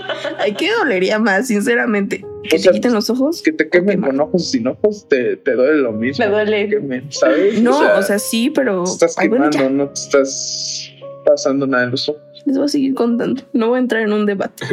aquí 0.52 0.66
dolería 0.80 1.18
más, 1.20 1.46
sinceramente. 1.46 2.24
Que 2.48 2.56
O 2.56 2.58
sea, 2.58 2.72
te 2.72 2.78
quiten 2.78 2.92
los 2.94 3.08
ojos. 3.10 3.40
Que 3.42 3.52
te 3.52 3.68
quemen 3.68 4.00
con 4.00 4.18
ojos 4.20 4.50
sin 4.50 4.66
ojos, 4.66 5.06
te, 5.08 5.36
te 5.36 5.52
duele 5.52 5.78
lo 5.80 5.92
mismo. 5.92 6.24
Me 6.24 6.30
duele. 6.30 6.64
Que 6.68 6.76
quemen, 6.76 7.04
¿sabes? 7.10 7.60
No, 7.62 7.78
o 7.98 8.02
sea, 8.02 8.18
sí, 8.18 8.50
pero. 8.52 8.82
te 8.84 8.90
estás 8.90 9.14
Ay, 9.18 9.28
bueno, 9.28 9.50
quemando, 9.50 9.84
no 9.84 9.90
te 9.90 10.00
estás 10.00 10.90
pasando 11.24 11.66
nada 11.68 11.84
en 11.84 11.90
los 11.92 12.08
ojos. 12.08 12.22
les 12.46 12.56
voy 12.56 12.64
a 12.64 12.68
seguir 12.68 12.94
contando. 12.94 13.42
No 13.52 13.68
voy 13.68 13.76
a 13.76 13.80
entrar 13.80 14.02
en 14.02 14.12
un 14.12 14.26
debate. 14.26 14.64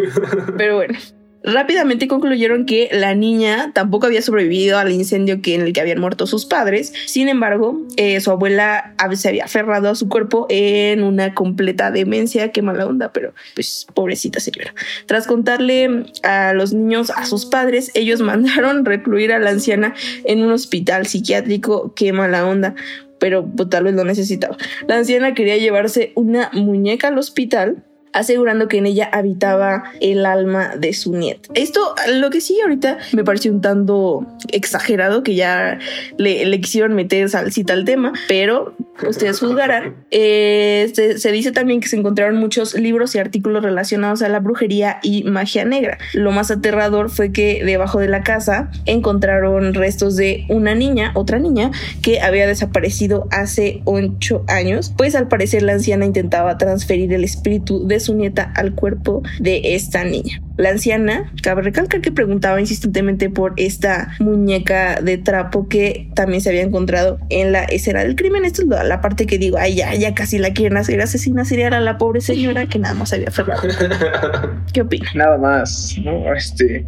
Pero 0.57 0.77
bueno. 0.77 0.98
Rápidamente 1.44 2.07
concluyeron 2.07 2.66
que 2.66 2.90
la 2.94 3.16
niña 3.16 3.72
tampoco 3.74 4.06
había 4.06 4.22
sobrevivido 4.22 4.78
al 4.78 4.92
incendio 4.92 5.42
que 5.42 5.56
en 5.56 5.62
el 5.62 5.74
que 5.74 5.81
habían 5.81 6.00
muerto 6.00 6.25
sus 6.25 6.45
padres. 6.45 6.94
Sin 7.06 7.28
embargo, 7.28 7.81
eh, 7.98 8.22
su 8.22 8.31
abuela 8.31 8.95
se 9.16 9.28
había 9.28 9.44
aferrado 9.44 9.90
a 9.90 9.95
su 9.95 10.07
cuerpo 10.07 10.48
en 10.50 11.04
una 11.04 11.34
completa 11.34 11.92
demencia. 11.92 12.51
Qué 12.54 12.62
mala 12.62 12.88
onda, 12.88 13.12
pero 13.12 13.34
pues 13.56 13.88
pobrecita 13.94 14.40
señora. 14.40 14.74
Tras 15.06 15.28
contarle 15.28 16.06
a 16.24 16.54
los 16.54 16.72
niños 16.72 17.10
a 17.10 17.25
sus 17.25 17.46
padres, 17.46 17.92
ellos 17.94 18.22
mandaron 18.22 18.86
recluir 18.86 19.34
a 19.34 19.39
la 19.39 19.50
anciana 19.50 19.94
en 20.24 20.44
un 20.44 20.51
hospital 20.51 21.07
psiquiátrico. 21.07 21.94
Qué 21.94 22.13
mala 22.13 22.48
onda 22.48 22.75
pero 23.19 23.46
pues, 23.46 23.69
tal 23.69 23.86
vez 23.86 23.94
lo 23.94 24.04
necesitaba. 24.04 24.57
La 24.86 24.98
anciana 24.98 25.34
quería 25.34 25.56
llevarse 25.56 26.12
una 26.16 26.50
muñeca 26.51 27.07
al 27.07 27.18
hospital 27.18 27.81
asegurando 28.13 28.68
que 28.68 28.77
en 28.77 28.86
ella 28.86 29.10
habitaba 29.12 29.83
el 30.00 30.25
alma 30.25 30.75
de 30.77 30.94
su 30.94 31.13
nieta. 31.13 31.50
Esto, 31.56 31.95
lo 32.13 32.30
que 32.30 32.42
sí 32.42 32.60
ahorita 32.62 32.98
me 33.13 33.24
pareció 33.24 33.51
un 33.51 33.62
tanto 33.62 34.25
exagerado, 34.51 35.24
que 35.24 35.36
ya 35.36 35.80
le, 36.18 36.45
le 36.45 36.62
quisieron 36.62 36.94
meter 36.94 37.30
salsita 37.30 37.74
al 37.74 37.86
tema, 37.86 38.13
pero 38.27 38.75
ustedes 39.07 39.39
juzgarán. 39.39 39.95
Eh, 40.12 40.92
se, 40.94 41.18
se 41.18 41.31
dice 41.31 41.51
también 41.51 41.81
que 41.81 41.88
se 41.88 41.98
encontraron 41.98 42.38
muchos 42.38 42.75
libros 42.75 43.15
y 43.15 43.19
artículos 43.19 43.63
relacionados 43.63 44.22
a 44.22 44.29
la 44.29 44.39
brujería 44.39 45.00
y 45.01 45.24
magia 45.24 45.65
negra. 45.65 45.98
Lo 46.13 46.32
más 46.32 46.51
aterrador 46.51 47.10
fue 47.10 47.32
que 47.32 47.63
debajo 47.63 48.00
de 48.00 48.08
la 48.08 48.24
casa 48.24 48.72
encontraron 48.86 49.74
restos 49.74 50.15
de 50.15 50.46
una 50.50 50.75
niña, 50.75 51.12
otra 51.15 51.39
niña, 51.39 51.72
que 52.01 52.22
había 52.22 52.48
desaparecido 52.48 53.27
hace 53.32 53.82
ocho 53.86 54.43
años, 54.48 54.93
pues 54.96 55.15
al 55.15 55.27
parecer 55.27 55.63
la 55.63 55.74
anciana 55.74 56.05
intentaba 56.05 56.58
transferir 56.58 57.13
el 57.13 57.24
espíritu 57.24 57.88
de 57.88 58.00
su 58.03 58.15
nieta 58.15 58.51
al 58.55 58.75
cuerpo 58.75 59.24
de 59.39 59.75
esta 59.75 60.03
niña. 60.03 60.41
La 60.57 60.69
anciana, 60.69 61.31
cabe 61.41 61.63
recalcar 61.63 62.01
que 62.01 62.12
preguntaba 62.12 62.60
insistentemente 62.60 63.29
por 63.29 63.53
esta 63.57 64.13
muñeca 64.19 65.01
de 65.01 65.17
trapo 65.17 65.67
que 65.67 66.10
también 66.13 66.41
se 66.41 66.50
había 66.50 66.62
encontrado 66.62 67.17
en 67.29 67.51
la 67.51 67.63
escena 67.63 68.01
del 68.01 68.15
crimen. 68.15 68.45
Esto 68.45 68.62
es 68.62 68.67
la, 68.67 68.83
la 68.83 69.01
parte 69.01 69.25
que 69.25 69.39
digo, 69.39 69.57
ay, 69.57 69.75
ya, 69.75 69.95
ya 69.95 70.13
casi 70.13 70.38
la 70.38 70.53
quieren 70.53 70.77
hacer 70.77 71.01
asesina 71.01 71.43
serial 71.45 71.74
a 71.74 71.79
la 71.79 71.98
pobre 71.98 72.22
señora 72.22 72.67
que 72.67 72.77
nada 72.79 72.93
más 72.93 73.13
había 73.13 73.29
aferrado. 73.29 73.62
¿Qué 74.74 74.81
opina? 74.81 75.10
Nada 75.15 75.38
más, 75.38 75.95
¿no? 76.03 76.33
Este. 76.33 76.86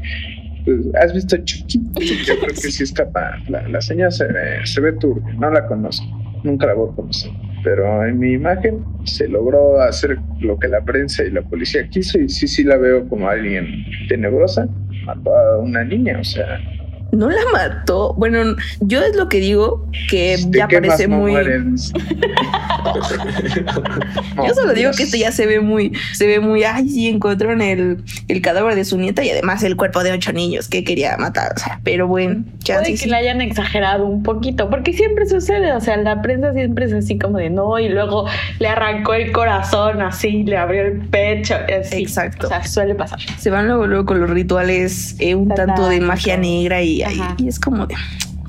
pues, 0.64 0.78
¿Has 1.02 1.14
visto 1.14 1.38
Chucky? 1.38 1.80
Yo 2.26 2.40
creo 2.40 2.54
que 2.54 2.72
sí 2.72 2.84
es 2.84 2.92
capaz. 2.92 3.38
La, 3.50 3.68
la 3.68 3.82
señora 3.82 4.12
se 4.12 4.26
ve, 4.26 4.60
se 4.66 4.82
ve 4.82 4.94
turbia, 4.94 5.34
no 5.34 5.50
la 5.50 5.66
conozco. 5.68 6.06
Nunca 6.44 6.68
la 6.68 6.74
voy 6.76 6.92
a 6.92 6.96
conocer. 6.96 7.32
Pero 7.66 8.06
en 8.06 8.20
mi 8.20 8.34
imagen 8.34 8.86
se 9.06 9.28
logró 9.28 9.82
hacer 9.82 10.20
lo 10.40 10.60
que 10.60 10.68
la 10.68 10.82
prensa 10.86 11.24
y 11.24 11.32
la 11.32 11.42
policía 11.42 11.90
quiso 11.90 12.20
y 12.20 12.30
sí, 12.30 12.48
sí 12.48 12.64
la 12.64 12.78
veo 12.78 13.10
como 13.10 13.28
alguien 13.28 13.84
tenebrosa. 14.08 14.68
Mató 15.04 15.36
a 15.36 15.58
una 15.58 15.84
niña, 15.84 16.20
o 16.20 16.24
sea, 16.24 16.60
No 17.12 17.30
la 17.30 17.42
mató. 17.54 18.14
Bueno, 18.16 18.56
yo 18.82 19.02
es 19.02 19.16
lo 19.16 19.30
que 19.30 19.40
digo 19.40 19.88
que 20.10 20.38
¿De 20.48 20.60
ya 20.60 20.68
parece 20.68 21.08
muy. 21.08 21.34
Yo 24.36 24.54
solo 24.54 24.74
digo 24.74 24.92
que 24.96 25.04
este 25.04 25.20
ya 25.20 25.32
se 25.32 25.46
ve 25.46 25.60
muy, 25.60 25.92
se 26.14 26.28
ve 26.28 26.40
muy, 26.40 26.64
ay, 26.64 26.88
sí, 26.90 27.08
encontraron 27.08 27.62
el, 27.62 28.04
el 28.28 28.42
cadáver 28.42 28.76
de 28.76 28.86
su 28.86 28.98
nieta 28.98 29.24
y 29.24 29.30
además 29.30 29.64
el 29.64 29.76
cuerpo 29.76 30.04
de 30.04 30.12
ocho 30.12 30.34
niños 30.34 30.68
que 30.68 30.84
quería 30.84 31.18
matar. 31.18 31.54
O 31.56 31.60
sea, 31.60 31.80
pero 31.84 32.08
bueno, 32.08 32.44
ya 32.60 32.80
Puede 32.80 32.96
que 32.96 33.08
le 33.08 33.16
hayan 33.16 33.42
exagerado 33.42 34.06
un 34.06 34.24
poquito, 34.24 34.70
porque 34.70 34.94
siempre 34.94 35.26
sucede, 35.26 35.74
o 35.74 35.82
sea, 35.82 35.98
la 35.98 36.22
prensa 36.22 36.54
siempre 36.54 36.86
es 36.86 36.94
así 36.94 37.18
como 37.18 37.38
de 37.38 37.50
no, 37.50 37.80
y 37.80 37.90
luego 37.90 38.28
le 38.60 38.68
arrancó 38.68 39.14
el 39.14 39.32
corazón 39.32 40.02
así, 40.02 40.44
le 40.44 40.58
abrió 40.58 40.84
el 40.84 41.00
pecho, 41.08 41.56
así. 41.56 42.04
Exacto. 42.04 42.48
O 42.48 42.50
sea, 42.50 42.64
suele 42.64 42.96
pasar. 42.96 43.20
se 43.38 43.50
van 43.50 43.68
luego, 43.68 43.88
luego 43.88 44.06
con 44.06 44.20
los 44.20 44.30
rituales 44.30 45.16
eh, 45.20 45.36
un 45.36 45.50
tanto 45.50 45.88
de 45.88 46.02
magia 46.02 46.38
negra 46.38 46.82
y, 46.82 46.95
Ajá. 47.04 47.36
y 47.38 47.48
es 47.48 47.60
como 47.60 47.88
de, 47.88 47.96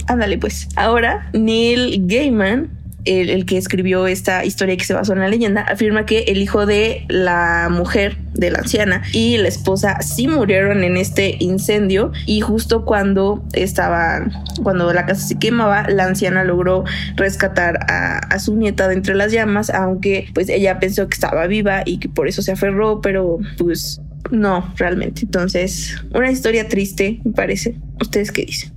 ándale 0.07 0.39
pues. 0.39 0.69
Ahora, 0.77 1.29
Neil 1.33 2.07
Gaiman, 2.07 2.71
el, 3.05 3.31
el 3.31 3.47
que 3.47 3.57
escribió 3.57 4.09
esta 4.09 4.45
historia 4.45 4.77
que 4.77 4.85
se 4.85 4.93
basó 4.93 5.13
en 5.13 5.21
la 5.21 5.29
leyenda, 5.29 5.63
afirma 5.63 6.07
que 6.07 6.21
el 6.27 6.39
hijo 6.39 6.67
de 6.67 7.05
la 7.09 7.69
mujer, 7.71 8.17
de 8.35 8.51
la 8.51 8.59
anciana, 8.59 9.03
y 9.13 9.39
la 9.39 9.47
esposa 9.49 10.03
sí 10.03 10.27
murieron 10.27 10.83
en 10.83 10.97
este 10.97 11.37
incendio 11.39 12.11
y 12.27 12.41
justo 12.41 12.85
cuando 12.85 13.45
estaban, 13.53 14.33
cuando 14.63 14.93
la 14.93 15.07
casa 15.07 15.23
se 15.23 15.39
quemaba, 15.39 15.89
la 15.89 16.05
anciana 16.05 16.43
logró 16.43 16.85
rescatar 17.15 17.79
a, 17.89 18.19
a 18.19 18.39
su 18.41 18.57
nieta 18.57 18.89
de 18.89 18.95
entre 18.95 19.15
las 19.15 19.31
llamas, 19.31 19.71
aunque 19.71 20.29
pues 20.35 20.49
ella 20.49 20.81
pensó 20.81 21.07
que 21.09 21.15
estaba 21.15 21.47
viva 21.47 21.83
y 21.87 21.99
que 21.99 22.09
por 22.09 22.27
eso 22.27 22.43
se 22.43 22.53
aferró, 22.53 23.01
pero 23.01 23.39
pues 23.57 24.01
no, 24.31 24.73
realmente. 24.77 25.23
Entonces, 25.23 25.97
una 26.15 26.31
historia 26.31 26.69
triste, 26.69 27.21
me 27.25 27.33
parece. 27.33 27.77
¿Ustedes 28.01 28.33
qué 28.33 28.45
dicen? 28.45 28.77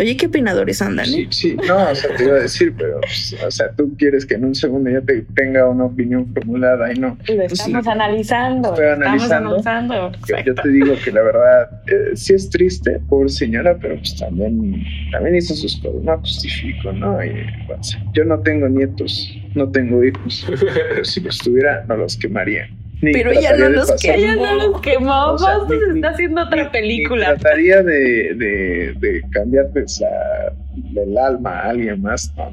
Oye, 0.00 0.16
qué 0.16 0.26
opinadores 0.26 0.80
andan, 0.80 1.04
Sí, 1.04 1.22
¿eh? 1.22 1.26
sí, 1.30 1.56
no, 1.68 1.90
o 1.90 1.94
sea, 1.94 2.16
te 2.16 2.24
iba 2.24 2.36
a 2.36 2.40
decir, 2.40 2.74
pero, 2.76 2.98
pues, 3.02 3.36
o 3.46 3.50
sea, 3.50 3.72
tú 3.72 3.94
quieres 3.98 4.24
que 4.24 4.34
en 4.34 4.46
un 4.46 4.54
segundo 4.54 4.90
ya 4.90 5.02
te 5.02 5.20
tenga 5.34 5.68
una 5.68 5.84
opinión 5.84 6.32
formulada 6.32 6.92
y 6.92 6.98
no. 6.98 7.18
Lo 7.28 7.42
estamos 7.42 7.84
sí. 7.84 7.90
analizando. 7.90 8.70
Estoy 8.70 8.86
lo 8.86 8.92
estamos 8.92 9.30
analizando. 9.30 9.68
analizando. 9.68 10.18
Yo, 10.26 10.36
yo 10.46 10.54
te 10.54 10.68
digo 10.70 10.94
que 11.04 11.12
la 11.12 11.22
verdad 11.22 11.82
eh, 11.88 12.16
sí 12.16 12.32
es 12.32 12.48
triste, 12.48 13.00
por 13.08 13.30
señora, 13.30 13.76
pero 13.78 13.96
pues 13.96 14.16
también, 14.16 14.82
también 15.10 15.36
hizo 15.36 15.54
sus 15.54 15.76
cosas, 15.76 16.02
no 16.02 16.18
justifico, 16.20 16.92
¿no? 16.92 17.22
Y, 17.22 17.30
o 17.68 17.82
sea, 17.82 18.02
yo 18.14 18.24
no 18.24 18.40
tengo 18.40 18.68
nietos, 18.70 19.30
no 19.54 19.70
tengo 19.70 20.02
hijos, 20.02 20.46
pero 20.88 21.04
si 21.04 21.20
los 21.20 21.36
tuviera, 21.38 21.84
no 21.86 21.96
los 21.96 22.16
quemaría. 22.16 22.66
Ni 23.02 23.12
Pero 23.12 23.32
ella 23.32 23.48
trataría 23.48 23.68
no 23.68 23.74
los 23.76 24.04
Ella 24.04 24.36
no 24.36 24.54
los 24.54 24.80
quemó, 24.80 25.32
O 25.32 25.38
sea, 25.38 25.58
ni- 25.68 25.76
se 25.78 25.94
está 25.96 26.08
haciendo 26.10 26.42
otra 26.44 26.64
ni 26.64 26.68
película. 26.70 27.34
trataría 27.34 27.82
de, 27.82 28.34
de, 28.34 28.94
de 28.98 29.22
cambiarte 29.32 29.84
la- 30.00 31.02
el 31.02 31.18
alma 31.18 31.50
a 31.58 31.70
alguien 31.70 32.00
más, 32.00 32.32
no. 32.36 32.50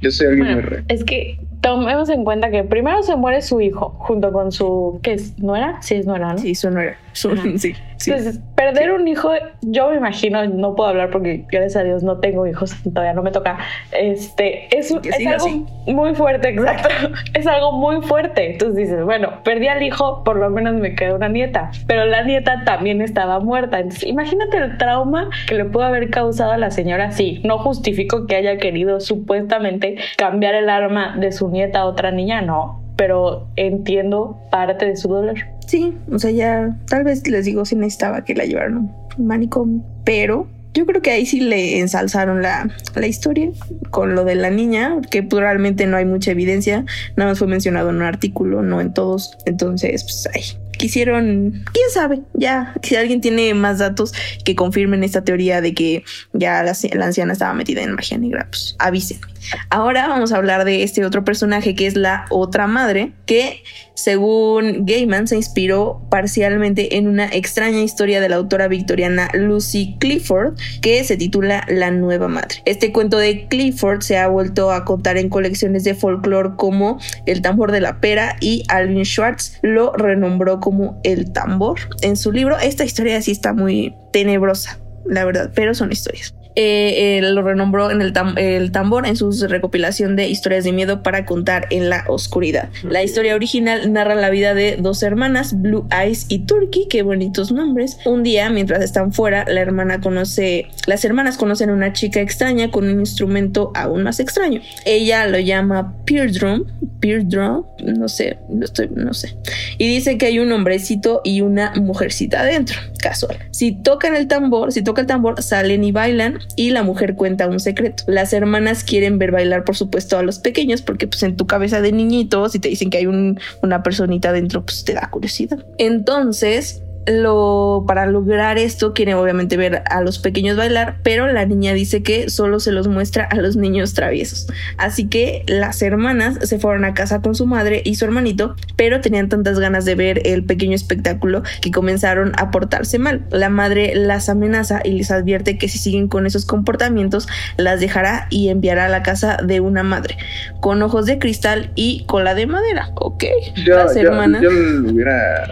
Yo 0.00 0.10
soy 0.10 0.28
alguien 0.28 0.46
muy 0.46 0.54
Bueno, 0.54 0.68
re. 0.70 0.84
es 0.88 1.04
que 1.04 1.38
tomemos 1.60 2.08
en 2.08 2.24
cuenta 2.24 2.50
que 2.50 2.64
primero 2.64 3.02
se 3.02 3.14
muere 3.16 3.40
su 3.42 3.60
hijo 3.60 3.90
junto 4.00 4.32
con 4.32 4.50
su 4.50 4.98
¿qué 5.02 5.12
es? 5.12 5.38
¿No 5.38 5.54
era? 5.54 5.80
Sí, 5.82 5.94
es 5.96 6.06
nuera, 6.06 6.32
¿no? 6.32 6.38
Sí, 6.38 6.52
eso 6.52 6.70
no 6.70 6.80
era. 6.80 6.92
Eso- 6.92 6.96
Ajá. 7.02 7.02
Sí, 7.12 7.58
sí. 7.58 7.74
Entonces, 8.06 8.40
perder 8.56 8.92
un 8.92 9.06
hijo, 9.06 9.30
yo 9.62 9.90
me 9.90 9.96
imagino, 9.96 10.44
no 10.46 10.74
puedo 10.74 10.88
hablar 10.88 11.10
porque 11.10 11.44
gracias 11.50 11.76
a 11.76 11.84
Dios 11.84 12.02
no 12.02 12.18
tengo 12.18 12.46
hijos, 12.46 12.74
todavía 12.82 13.12
no 13.12 13.22
me 13.22 13.30
toca. 13.30 13.58
Este, 13.92 14.66
es, 14.76 14.92
algo 14.92 15.34
así. 15.36 15.64
muy 15.86 16.14
fuerte, 16.14 16.50
exacto. 16.50 16.88
Es 17.34 17.46
algo 17.46 17.72
muy 17.72 18.02
fuerte. 18.02 18.52
Entonces 18.52 18.76
dices, 18.76 19.04
bueno, 19.04 19.42
perdí 19.44 19.68
al 19.68 19.82
hijo, 19.82 20.24
por 20.24 20.36
lo 20.36 20.50
menos 20.50 20.74
me 20.74 20.94
quedó 20.94 21.16
una 21.16 21.28
nieta, 21.28 21.70
pero 21.86 22.04
la 22.04 22.22
nieta 22.22 22.64
también 22.64 23.00
estaba 23.00 23.40
muerta. 23.40 23.78
Entonces, 23.78 24.04
imagínate 24.08 24.56
el 24.56 24.78
trauma 24.78 25.30
que 25.46 25.54
le 25.54 25.64
pudo 25.64 25.84
haber 25.84 26.10
causado 26.10 26.52
a 26.52 26.56
la 26.56 26.70
señora. 26.70 27.12
Sí, 27.12 27.40
no 27.44 27.58
justifico 27.58 28.26
que 28.26 28.36
haya 28.36 28.56
querido 28.58 29.00
supuestamente 29.00 29.96
cambiar 30.16 30.54
el 30.54 30.68
arma 30.68 31.16
de 31.16 31.32
su 31.32 31.48
nieta 31.48 31.80
a 31.80 31.86
otra 31.86 32.10
niña, 32.10 32.42
no. 32.42 32.80
Pero 32.96 33.48
entiendo 33.56 34.38
parte 34.50 34.86
de 34.86 34.96
su 34.96 35.08
dolor. 35.08 35.51
Sí, 35.66 35.94
o 36.10 36.18
sea, 36.18 36.30
ya 36.30 36.76
tal 36.88 37.04
vez 37.04 37.26
les 37.28 37.44
digo 37.44 37.64
si 37.64 37.76
necesitaba 37.76 38.24
que 38.24 38.34
la 38.34 38.44
llevaran 38.44 38.76
un 39.16 39.26
manicomio, 39.26 39.84
pero 40.04 40.48
yo 40.74 40.86
creo 40.86 41.02
que 41.02 41.10
ahí 41.10 41.26
sí 41.26 41.40
le 41.40 41.80
ensalzaron 41.80 42.42
la, 42.42 42.70
la 42.94 43.06
historia 43.06 43.50
con 43.90 44.14
lo 44.14 44.24
de 44.24 44.34
la 44.34 44.50
niña, 44.50 45.00
que 45.10 45.22
pues, 45.22 45.40
realmente 45.40 45.86
no 45.86 45.96
hay 45.96 46.04
mucha 46.04 46.30
evidencia, 46.30 46.84
nada 47.16 47.30
más 47.30 47.38
fue 47.38 47.46
mencionado 47.46 47.90
en 47.90 47.96
un 47.96 48.02
artículo, 48.02 48.62
no 48.62 48.80
en 48.80 48.94
todos, 48.94 49.36
entonces, 49.44 50.02
pues 50.04 50.28
ahí. 50.34 50.42
Quisieron, 50.78 51.62
quién 51.72 51.90
sabe, 51.92 52.22
ya, 52.34 52.74
si 52.82 52.96
alguien 52.96 53.20
tiene 53.20 53.54
más 53.54 53.78
datos 53.78 54.12
que 54.44 54.56
confirmen 54.56 55.04
esta 55.04 55.22
teoría 55.22 55.60
de 55.60 55.74
que 55.74 56.02
ya 56.32 56.62
la, 56.64 56.72
la 56.94 57.06
anciana 57.06 57.34
estaba 57.34 57.54
metida 57.54 57.82
en 57.82 57.92
magia 57.92 58.18
negra, 58.18 58.48
pues 58.50 58.74
avísenme. 58.78 59.31
Ahora 59.70 60.08
vamos 60.08 60.32
a 60.32 60.36
hablar 60.36 60.64
de 60.64 60.82
este 60.82 61.04
otro 61.04 61.24
personaje 61.24 61.74
que 61.74 61.86
es 61.86 61.96
la 61.96 62.26
otra 62.30 62.66
madre, 62.66 63.12
que 63.26 63.62
según 63.94 64.86
Gaiman 64.86 65.28
se 65.28 65.36
inspiró 65.36 66.06
parcialmente 66.10 66.96
en 66.96 67.08
una 67.08 67.26
extraña 67.26 67.80
historia 67.80 68.20
de 68.20 68.28
la 68.28 68.36
autora 68.36 68.68
victoriana 68.68 69.28
Lucy 69.34 69.96
Clifford 70.00 70.54
que 70.80 71.04
se 71.04 71.16
titula 71.16 71.64
La 71.68 71.90
Nueva 71.90 72.28
Madre. 72.28 72.62
Este 72.64 72.92
cuento 72.92 73.18
de 73.18 73.46
Clifford 73.48 74.02
se 74.02 74.18
ha 74.18 74.28
vuelto 74.28 74.72
a 74.72 74.84
contar 74.84 75.18
en 75.18 75.28
colecciones 75.28 75.84
de 75.84 75.94
folclore 75.94 76.56
como 76.56 76.98
El 77.26 77.42
tambor 77.42 77.72
de 77.72 77.80
la 77.80 78.00
pera 78.00 78.36
y 78.40 78.64
Alvin 78.68 79.04
Schwartz 79.04 79.58
lo 79.62 79.92
renombró 79.92 80.60
como 80.60 81.00
El 81.04 81.32
tambor. 81.32 81.78
En 82.02 82.16
su 82.16 82.32
libro 82.32 82.58
esta 82.58 82.84
historia 82.84 83.20
sí 83.22 83.32
está 83.32 83.52
muy 83.52 83.94
tenebrosa, 84.12 84.78
la 85.06 85.24
verdad, 85.24 85.52
pero 85.54 85.74
son 85.74 85.92
historias. 85.92 86.34
Eh, 86.54 87.18
eh, 87.18 87.22
lo 87.22 87.42
renombró 87.42 87.90
en 87.90 88.02
el, 88.02 88.12
tam 88.12 88.36
el, 88.36 88.72
tambor 88.72 89.06
en 89.06 89.16
su 89.16 89.30
recopilación 89.48 90.16
de 90.16 90.28
historias 90.28 90.64
de 90.64 90.72
miedo 90.72 91.02
para 91.02 91.24
contar 91.24 91.66
en 91.70 91.88
la 91.88 92.04
oscuridad. 92.08 92.68
La 92.82 93.02
historia 93.02 93.34
original 93.34 93.90
narra 93.92 94.14
la 94.14 94.28
vida 94.28 94.54
de 94.54 94.76
dos 94.76 95.02
hermanas, 95.02 95.60
Blue 95.62 95.86
Eyes 95.90 96.26
y 96.28 96.40
Turkey, 96.40 96.88
qué 96.90 97.02
bonitos 97.02 97.52
nombres. 97.52 97.96
Un 98.04 98.22
día, 98.22 98.50
mientras 98.50 98.82
están 98.82 99.12
fuera, 99.12 99.46
la 99.48 99.60
hermana 99.60 100.00
conoce, 100.00 100.68
las 100.86 101.04
hermanas 101.04 101.38
conocen 101.38 101.70
a 101.70 101.72
una 101.72 101.94
chica 101.94 102.20
extraña 102.20 102.70
con 102.70 102.86
un 102.86 103.00
instrumento 103.00 103.72
aún 103.74 104.02
más 104.02 104.20
extraño. 104.20 104.60
Ella 104.84 105.26
lo 105.26 105.38
llama 105.38 105.94
Peer 106.04 106.32
Drum, 106.32 106.64
Peer 107.00 107.26
Drum, 107.26 107.64
no 107.82 108.08
sé, 108.08 108.38
no 108.50 108.64
estoy, 108.64 108.90
no 108.94 109.14
sé. 109.14 109.36
Y 109.78 109.88
dice 109.88 110.18
que 110.18 110.26
hay 110.26 110.38
un 110.38 110.52
hombrecito 110.52 111.22
y 111.24 111.40
una 111.40 111.72
mujercita 111.76 112.40
adentro, 112.40 112.78
casual. 113.00 113.38
Si 113.52 113.72
tocan 113.72 114.14
el 114.14 114.28
tambor, 114.28 114.70
si 114.72 114.82
toca 114.82 115.00
el 115.00 115.06
tambor, 115.06 115.42
salen 115.42 115.82
y 115.84 115.92
bailan 115.92 116.41
y 116.56 116.70
la 116.70 116.82
mujer 116.82 117.14
cuenta 117.14 117.48
un 117.48 117.60
secreto. 117.60 118.04
Las 118.06 118.32
hermanas 118.32 118.84
quieren 118.84 119.18
ver 119.18 119.30
bailar, 119.30 119.64
por 119.64 119.76
supuesto, 119.76 120.18
a 120.18 120.22
los 120.22 120.38
pequeños, 120.38 120.82
porque 120.82 121.06
pues 121.06 121.22
en 121.22 121.36
tu 121.36 121.46
cabeza 121.46 121.80
de 121.80 121.92
niñito, 121.92 122.48
si 122.48 122.58
te 122.58 122.68
dicen 122.68 122.90
que 122.90 122.98
hay 122.98 123.06
un, 123.06 123.38
una 123.62 123.82
personita 123.82 124.30
adentro, 124.30 124.64
pues 124.64 124.84
te 124.84 124.94
da 124.94 125.08
curiosidad. 125.10 125.64
Entonces, 125.78 126.82
lo 127.06 127.84
para 127.86 128.06
lograr 128.06 128.58
esto 128.58 128.94
quieren 128.94 129.14
obviamente 129.14 129.56
ver 129.56 129.82
a 129.90 130.00
los 130.00 130.18
pequeños 130.18 130.56
bailar, 130.56 130.96
pero 131.02 131.30
la 131.30 131.44
niña 131.46 131.72
dice 131.72 132.02
que 132.02 132.30
solo 132.30 132.60
se 132.60 132.72
los 132.72 132.88
muestra 132.88 133.24
a 133.24 133.36
los 133.36 133.56
niños 133.56 133.94
traviesos. 133.94 134.46
Así 134.76 135.08
que 135.08 135.44
las 135.46 135.82
hermanas 135.82 136.38
se 136.42 136.58
fueron 136.58 136.84
a 136.84 136.94
casa 136.94 137.20
con 137.20 137.34
su 137.34 137.46
madre 137.46 137.82
y 137.84 137.96
su 137.96 138.04
hermanito, 138.04 138.56
pero 138.76 139.00
tenían 139.00 139.28
tantas 139.28 139.58
ganas 139.58 139.84
de 139.84 139.94
ver 139.94 140.26
el 140.26 140.44
pequeño 140.44 140.74
espectáculo 140.74 141.42
que 141.60 141.70
comenzaron 141.70 142.32
a 142.36 142.50
portarse 142.50 142.98
mal. 142.98 143.26
La 143.30 143.48
madre 143.48 143.94
las 143.94 144.28
amenaza 144.28 144.80
y 144.84 144.92
les 144.92 145.10
advierte 145.10 145.58
que 145.58 145.68
si 145.68 145.78
siguen 145.78 146.08
con 146.08 146.26
esos 146.26 146.46
comportamientos 146.46 147.28
las 147.56 147.80
dejará 147.80 148.26
y 148.30 148.48
enviará 148.48 148.86
a 148.86 148.88
la 148.88 149.02
casa 149.02 149.38
de 149.42 149.60
una 149.60 149.82
madre 149.82 150.16
con 150.60 150.82
ojos 150.82 151.06
de 151.06 151.18
cristal 151.18 151.72
y 151.74 152.04
cola 152.06 152.34
de 152.34 152.46
madera. 152.46 152.90
Ok. 152.94 153.24
Yo, 153.64 153.76
las 153.76 153.96
hermanas. 153.96 154.42
yo 154.42 154.50
le 154.50 154.92
hubiera 154.92 155.46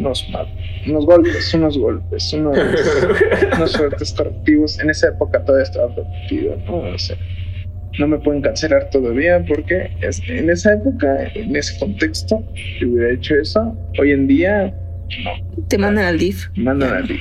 unos, 0.00 1.06
golpes, 1.06 1.54
unos 1.54 1.78
golpes, 1.78 2.32
unos, 2.32 2.58
unos 3.56 3.76
fuertes 3.76 4.12
correctivos. 4.12 4.78
En 4.80 4.90
esa 4.90 5.08
época 5.08 5.44
todavía 5.44 5.64
estaba 5.64 5.94
permitido, 5.94 6.56
¿no? 6.66 6.78
O 6.78 6.98
sea, 6.98 7.16
no 7.98 8.06
me 8.08 8.18
pueden 8.18 8.40
cancelar 8.42 8.88
todavía 8.90 9.44
porque 9.46 9.90
es- 10.00 10.22
en 10.28 10.48
esa 10.50 10.74
época, 10.74 11.26
en 11.34 11.54
ese 11.56 11.78
contexto, 11.78 12.42
si 12.78 12.84
hubiera 12.86 13.12
hecho 13.12 13.34
eso, 13.36 13.76
hoy 13.98 14.12
en 14.12 14.26
día, 14.26 14.74
no, 15.24 15.66
Te 15.68 15.76
mandan 15.76 16.04
al 16.06 16.18
DIF. 16.18 16.48
mandan 16.56 16.94
a 17.02 17.06
ti. 17.06 17.18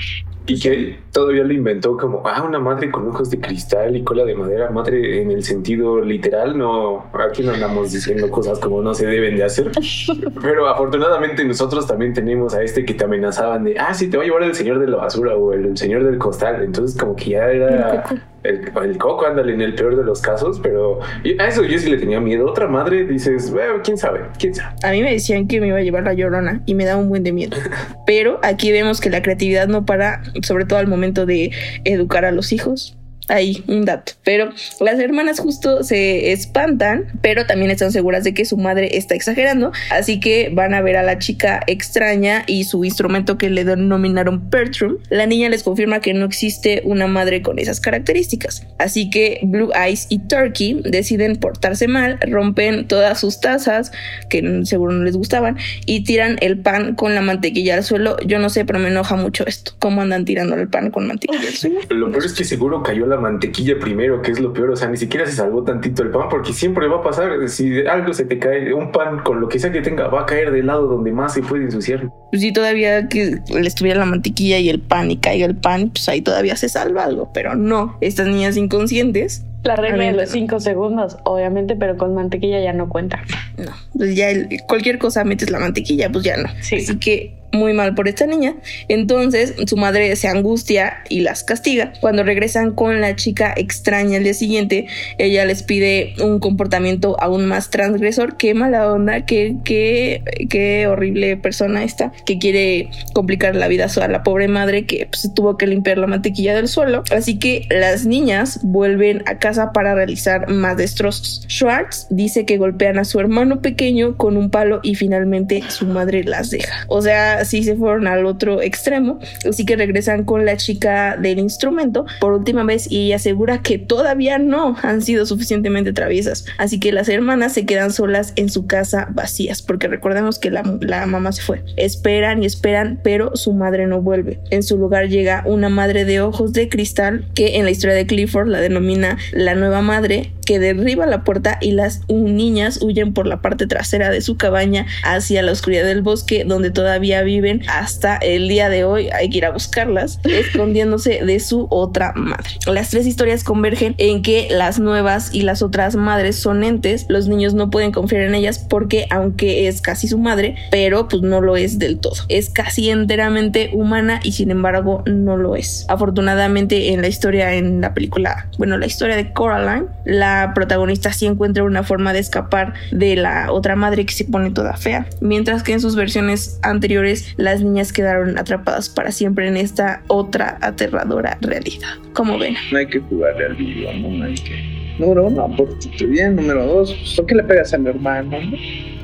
Y 0.50 0.60
que 0.60 0.98
todavía 1.12 1.44
lo 1.44 1.54
inventó 1.54 1.96
como, 1.96 2.24
ah, 2.26 2.42
una 2.42 2.58
madre 2.58 2.90
con 2.90 3.08
ojos 3.08 3.30
de 3.30 3.40
cristal 3.40 3.96
y 3.96 4.04
cola 4.04 4.26
de 4.26 4.34
madera, 4.34 4.72
madre 4.72 5.22
en 5.22 5.30
el 5.30 5.44
sentido 5.44 6.02
literal, 6.02 6.58
no, 6.58 7.06
aquí 7.14 7.44
no 7.44 7.52
andamos 7.52 7.92
diciendo 7.92 8.32
cosas 8.32 8.58
como 8.58 8.82
no 8.82 8.96
se 8.96 9.06
deben 9.06 9.38
de 9.38 9.44
hacer. 9.44 9.72
Pero 10.42 10.68
afortunadamente 10.68 11.46
nosotros 11.46 11.86
también 11.86 12.14
tenemos 12.14 12.56
a 12.56 12.64
este 12.64 12.84
que 12.84 12.96
te 12.96 13.04
amenazaban 13.04 13.64
de, 13.64 13.78
ah, 13.78 13.94
sí, 13.94 14.10
te 14.10 14.18
va 14.18 14.24
a 14.24 14.26
llevar 14.26 14.42
el 14.42 14.56
señor 14.56 14.80
de 14.80 14.88
la 14.88 14.98
basura 14.98 15.36
o 15.36 15.54
el, 15.54 15.78
señor 15.78 16.04
del 16.04 16.18
costal. 16.18 16.64
Entonces 16.64 17.00
como 17.00 17.16
que 17.16 17.30
ya 17.30 17.46
era, 17.52 18.06
El, 18.44 18.72
el 18.84 18.98
coco, 18.98 19.26
ándale, 19.26 19.54
en 19.54 19.62
el 19.62 19.76
peor 19.76 19.96
de 19.96 20.04
los 20.04 20.22
casos, 20.22 20.60
pero 20.62 21.00
a 21.02 21.48
eso 21.48 21.64
yo 21.64 21.78
sí 21.78 21.90
le 21.90 21.98
tenía 21.98 22.20
miedo. 22.20 22.50
Otra 22.50 22.68
madre 22.68 23.06
dices, 23.06 23.52
bueno, 23.52 23.82
quién 23.84 23.98
sabe, 23.98 24.22
quién 24.38 24.54
sabe. 24.54 24.76
A 24.84 24.92
mí 24.92 25.02
me 25.02 25.12
decían 25.12 25.48
que 25.48 25.60
me 25.60 25.68
iba 25.68 25.78
a 25.78 25.82
llevar 25.82 26.04
la 26.04 26.14
llorona 26.14 26.62
y 26.66 26.76
me 26.76 26.86
da 26.86 26.98
un 26.98 27.10
buen 27.10 27.24
de 27.24 27.32
miedo. 27.32 27.58
Pero 28.06 28.40
aquí 28.44 28.72
vemos 28.72 29.02
que 29.02 29.10
la 29.10 29.22
creatividad 29.22 29.68
no 29.68 29.86
para, 29.86 30.22
sobre 30.44 30.66
todo 30.66 30.80
al 30.80 30.88
momento 30.88 31.26
de 31.26 31.52
educar 31.84 32.26
a 32.26 32.32
los 32.32 32.52
hijos 32.52 32.99
ahí 33.30 33.64
un 33.68 33.86
dato. 33.86 34.14
Pero 34.24 34.52
las 34.80 35.00
hermanas 35.00 35.40
justo 35.40 35.84
se 35.84 36.32
espantan, 36.32 37.06
pero 37.22 37.46
también 37.46 37.72
están 37.72 37.92
seguras 37.92 38.24
de 38.24 38.34
que 38.34 38.46
su 38.46 38.58
madre 38.58 38.98
está 38.98 39.16
exagerando, 39.16 39.72
así 39.92 40.20
que 40.20 40.50
van 40.54 40.74
a 40.74 40.82
ver 40.82 40.98
a 40.98 41.04
la 41.04 41.20
chica 41.20 41.62
extraña 41.68 42.44
y 42.48 42.66
su 42.66 42.84
instrumento 42.84 43.38
que 43.38 43.50
le 43.50 43.64
denominaron 43.64 44.50
Pertrum. 44.50 44.98
La 45.10 45.26
niña 45.26 45.50
les 45.50 45.64
confirma 45.64 46.02
que 46.02 46.14
no 46.14 46.26
existe 46.26 46.82
una 46.86 47.08
madre 47.08 47.42
con 47.42 47.60
esas 47.60 47.80
características, 47.80 48.66
así 48.78 49.10
que 49.10 49.40
Blue 49.44 49.72
Eyes 49.74 50.08
y 50.10 50.20
Turkey 50.20 50.82
deciden 50.84 51.38
portarse 51.38 51.88
mal, 51.88 52.20
rompen 52.22 52.88
todas 52.88 53.20
sus 53.20 53.40
tazas 53.40 53.92
que 54.30 54.62
seguro 54.66 54.94
no 54.94 55.04
les 55.04 55.16
gustaban 55.16 55.58
y 55.86 56.04
tiran 56.04 56.38
el 56.42 56.60
pan 56.60 56.96
con 56.96 57.16
la 57.16 57.22
mantequilla 57.22 57.76
al 57.76 57.84
suelo. 57.84 58.18
Yo 58.26 58.40
no 58.40 58.50
sé, 58.50 58.66
pero 58.66 58.80
me 58.80 58.90
enoja 58.90 59.16
mucho 59.16 59.46
esto. 59.46 59.74
¿Cómo 59.80 60.02
andan 60.02 60.26
tirando 60.26 60.56
el 60.56 60.68
pan 60.68 60.92
con 60.92 61.08
mantequilla 61.08 61.48
al 61.48 61.56
suelo? 61.56 61.80
Lo 61.90 62.12
peor 62.12 62.26
es 62.26 62.34
que 62.34 62.44
seguro 62.44 62.82
cayó 62.84 63.06
la 63.06 63.19
mantequilla 63.20 63.78
primero, 63.80 64.22
que 64.22 64.32
es 64.32 64.40
lo 64.40 64.54
peor. 64.54 64.72
O 64.72 64.76
sea, 64.76 64.90
ni 64.90 64.98
siquiera 64.98 65.26
se 65.26 65.34
salvó 65.34 65.64
tantito 65.64 66.04
el 66.04 66.10
pan, 66.10 66.28
porque 66.30 66.54
siempre 66.54 66.88
va 66.88 66.98
a 66.98 67.02
pasar. 67.04 67.48
Si 67.48 67.86
algo 67.86 68.14
se 68.14 68.26
te 68.26 68.40
cae, 68.40 68.74
un 68.74 68.92
pan 68.92 69.20
con 69.24 69.40
lo 69.40 69.48
que 69.48 69.60
sea 69.60 69.72
que 69.72 69.82
tenga, 69.82 70.08
va 70.08 70.22
a 70.22 70.26
caer 70.26 70.52
del 70.52 70.68
lado 70.68 70.88
donde 70.88 71.12
más 71.12 71.34
se 71.34 71.42
puede 71.42 71.64
ensuciar. 71.64 72.10
Pues 72.32 72.42
si 72.42 72.54
todavía 72.54 73.08
que 73.08 73.40
le 73.50 73.68
estuviera 73.68 74.00
la 74.00 74.06
mantequilla 74.06 74.60
y 74.60 74.70
el 74.70 74.80
pan 74.80 75.12
y 75.12 75.18
caiga 75.18 75.46
el 75.46 75.56
pan, 75.56 75.90
pues 75.90 76.08
ahí 76.10 76.22
todavía 76.22 76.56
se 76.56 76.70
salva 76.70 77.06
algo. 77.06 77.32
Pero 77.34 77.56
no, 77.56 77.98
estas 78.02 78.28
niñas 78.28 78.58
inconscientes 78.58 79.46
la 79.64 79.76
regla 79.76 80.06
de 80.06 80.14
los 80.14 80.30
cinco 80.30 80.60
segundos, 80.60 81.18
obviamente, 81.26 81.76
pero 81.76 81.98
con 81.98 82.14
mantequilla 82.14 82.62
ya 82.62 82.72
no 82.72 82.88
cuenta. 82.88 83.22
No, 83.66 83.72
pues 83.96 84.16
ya 84.16 84.30
cualquier 84.68 84.98
cosa 84.98 85.24
metes 85.24 85.50
la 85.50 85.60
mantequilla, 85.60 86.10
pues 86.10 86.24
ya 86.24 86.38
no. 86.38 86.50
Sí. 86.62 86.76
Así 86.76 86.98
que 86.98 87.40
muy 87.52 87.74
mal 87.74 87.96
por 87.96 88.08
esta 88.08 88.26
niña. 88.26 88.56
Entonces 88.88 89.56
su 89.66 89.78
madre 89.78 90.16
se 90.16 90.28
angustia 90.28 91.04
y 91.10 91.22
las 91.22 91.44
castiga. 91.44 91.94
Cuando 92.00 92.24
regresan 92.24 92.74
con 92.74 93.02
la 93.02 93.16
chica 93.16 93.54
extraña 93.56 94.18
el 94.18 94.24
día 94.24 94.34
siguiente, 94.34 94.88
ella 95.18 95.46
les 95.46 95.64
pide 95.64 96.14
un 96.22 96.40
comportamiento 96.40 97.16
aún 97.20 97.46
más 97.46 97.70
transgresor. 97.70 98.38
Qué 98.38 98.54
mala 98.54 98.92
onda, 98.92 99.26
qué, 99.26 99.56
qué, 99.64 100.24
qué 100.50 100.88
horrible 100.88 101.38
persona 101.38 101.84
esta 101.84 102.12
que 102.26 102.38
quiere 102.40 102.90
complicar 103.14 103.56
la 103.56 103.68
vida 103.68 103.88
a 104.00 104.08
la 104.08 104.24
pobre 104.24 104.48
madre 104.48 104.86
que 104.86 105.08
pues, 105.10 105.34
tuvo 105.34 105.58
que 105.58 105.66
limpiar 105.66 105.98
la 105.98 106.08
mantequilla 106.08 106.56
del 106.56 106.68
suelo. 106.68 107.04
Así 107.12 107.40
que 107.40 107.68
las 107.70 108.06
niñas 108.06 108.60
vuelven 108.64 109.24
a 109.26 109.40
casa 109.40 109.72
para 109.74 109.96
realizar 109.96 110.50
más 110.50 110.78
destrozos. 110.78 111.46
Schwartz 111.48 112.08
dice 112.10 112.46
que 112.46 112.58
golpean 112.58 113.00
a 113.00 113.06
su 113.06 113.20
hermano 113.20 113.49
pequeño 113.58 114.16
con 114.18 114.38
un 114.38 114.50
palo 114.50 114.80
y 114.84 114.96
finalmente 114.96 115.64
su 115.68 115.86
madre 115.86 116.24
las 116.24 116.50
deja. 116.50 116.86
O 116.88 117.02
sea, 117.02 117.40
así 117.40 117.64
se 117.64 117.76
fueron 117.76 118.08
al 118.08 118.26
otro 118.26 118.62
extremo. 118.62 119.20
Así 119.48 119.66
que 119.66 119.76
regresan 119.76 120.24
con 120.24 120.46
la 120.46 120.58
chica 120.58 121.18
del 121.18 121.40
instrumento 121.40 122.06
por 122.20 122.34
última 122.34 122.64
vez 122.64 122.92
y 122.92 123.14
asegura 123.14 123.62
que 123.62 123.78
todavía 123.78 124.38
no 124.38 124.76
han 124.82 125.02
sido 125.02 125.26
suficientemente 125.26 125.94
traviesas. 125.94 126.46
Así 126.58 126.80
que 126.80 126.92
las 126.92 127.10
hermanas 127.10 127.54
se 127.54 127.66
quedan 127.66 127.92
solas 127.92 128.34
en 128.36 128.50
su 128.50 128.68
casa 128.68 129.08
vacías, 129.12 129.62
porque 129.62 129.88
recordemos 129.88 130.40
que 130.40 130.52
la, 130.52 130.64
la 130.82 131.06
mamá 131.06 131.32
se 131.32 131.42
fue. 131.42 131.64
Esperan 131.78 132.44
y 132.44 132.46
esperan, 132.46 133.00
pero 133.04 133.36
su 133.36 133.54
madre 133.54 133.88
no 133.88 134.02
vuelve. 134.02 134.40
En 134.52 134.64
su 134.64 134.78
lugar 134.78 135.10
llega 135.10 135.44
una 135.46 135.70
madre 135.70 136.06
de 136.06 136.22
ojos 136.22 136.54
de 136.54 136.70
cristal 136.70 137.28
que 137.34 137.58
en 137.58 137.66
la 137.66 137.72
historia 137.72 137.96
de 137.96 138.06
Clifford 138.06 138.48
la 138.48 138.62
denomina 138.62 139.18
la 139.32 139.56
nueva 139.56 139.82
madre 139.82 140.32
que 140.50 140.58
derriba 140.58 141.06
la 141.06 141.24
puerta 141.24 141.60
y 141.62 141.74
las 141.74 142.02
niñas 142.10 142.80
huyen 142.82 143.14
por 143.14 143.28
la 143.28 143.40
parte 143.40 143.68
trasera 143.68 144.10
de 144.10 144.20
su 144.20 144.36
cabaña 144.36 144.88
hacia 145.04 145.44
la 145.44 145.52
oscuridad 145.52 145.86
del 145.86 146.02
bosque 146.02 146.44
donde 146.44 146.72
todavía 146.72 147.22
viven 147.22 147.62
hasta 147.68 148.18
el 148.18 148.48
día 148.48 148.68
de 148.68 148.84
hoy. 148.84 149.10
Hay 149.10 149.30
que 149.30 149.38
ir 149.38 149.46
a 149.46 149.52
buscarlas, 149.52 150.20
escondiéndose 150.24 151.24
de 151.24 151.40
su 151.40 151.68
otra 151.70 152.14
madre. 152.16 152.50
Las 152.66 152.90
tres 152.90 153.06
historias 153.06 153.44
convergen 153.44 153.94
en 154.00 154.24
que 154.24 154.48
las 154.50 154.80
nuevas 154.80 155.36
y 155.36 155.44
las 155.44 155.62
otras 155.62 155.96
madres 155.96 156.38
son 156.38 156.64
entes. 156.64 157.06
Los 157.10 157.28
niños 157.28 157.54
no 157.54 157.70
pueden 157.70 157.92
confiar 157.92 158.24
en 158.24 158.34
ellas 158.34 158.58
porque 158.58 159.06
aunque 159.12 159.68
es 159.68 159.82
casi 159.82 160.08
su 160.08 160.18
madre, 160.18 160.56
pero 160.72 161.08
pues 161.08 161.22
no 161.22 161.42
lo 161.42 161.58
es 161.58 161.78
del 161.78 162.00
todo. 162.00 162.16
Es 162.28 162.50
casi 162.50 162.90
enteramente 162.90 163.70
humana 163.72 164.20
y 164.24 164.32
sin 164.32 164.50
embargo 164.50 165.04
no 165.06 165.38
lo 165.38 165.56
es. 165.56 165.86
Afortunadamente 165.90 166.92
en 166.92 167.04
la 167.04 167.08
historia, 167.08 167.54
en 167.54 167.82
la 167.82 167.94
película, 167.94 168.48
bueno, 168.58 168.80
la 168.80 168.88
historia 168.88 169.16
de 169.16 169.32
Coraline, 169.32 169.86
la 170.06 170.39
protagonista 170.54 171.14
sí 171.14 171.26
encuentra 171.26 171.64
una 171.64 171.84
forma 171.84 172.14
de 172.14 172.20
escapar 172.20 172.74
de 172.92 173.16
la 173.16 173.52
otra 173.52 173.76
madre 173.76 174.06
que 174.06 174.14
se 174.14 174.26
pone 174.26 174.52
toda 174.52 174.76
fea, 174.78 175.08
mientras 175.22 175.64
que 175.64 175.74
en 175.74 175.82
sus 175.82 175.96
versiones 175.96 176.60
anteriores 176.62 177.34
las 177.38 177.62
niñas 177.62 177.94
quedaron 177.94 178.38
atrapadas 178.38 178.90
para 178.90 179.12
siempre 179.12 179.48
en 179.48 179.58
esta 179.58 180.04
otra 180.08 180.58
aterradora 180.62 181.38
realidad. 181.42 181.90
Como 182.14 182.38
ven. 182.38 182.56
No 182.72 182.78
hay 182.78 182.88
que 182.88 183.00
jugarle 183.00 183.46
al 183.46 183.56
video, 183.56 183.94
no 183.94 184.26
hay 184.26 184.36
que... 184.36 184.80
Número 185.00 185.28
uno, 185.28 185.56
portate 185.56 186.06
bien. 186.06 186.36
Número 186.36 186.66
dos, 186.66 186.94
¿por 187.16 187.26
qué 187.26 187.36
le 187.36 187.44
pegas 187.44 187.74
al 187.74 187.88
hermano? 187.88 188.38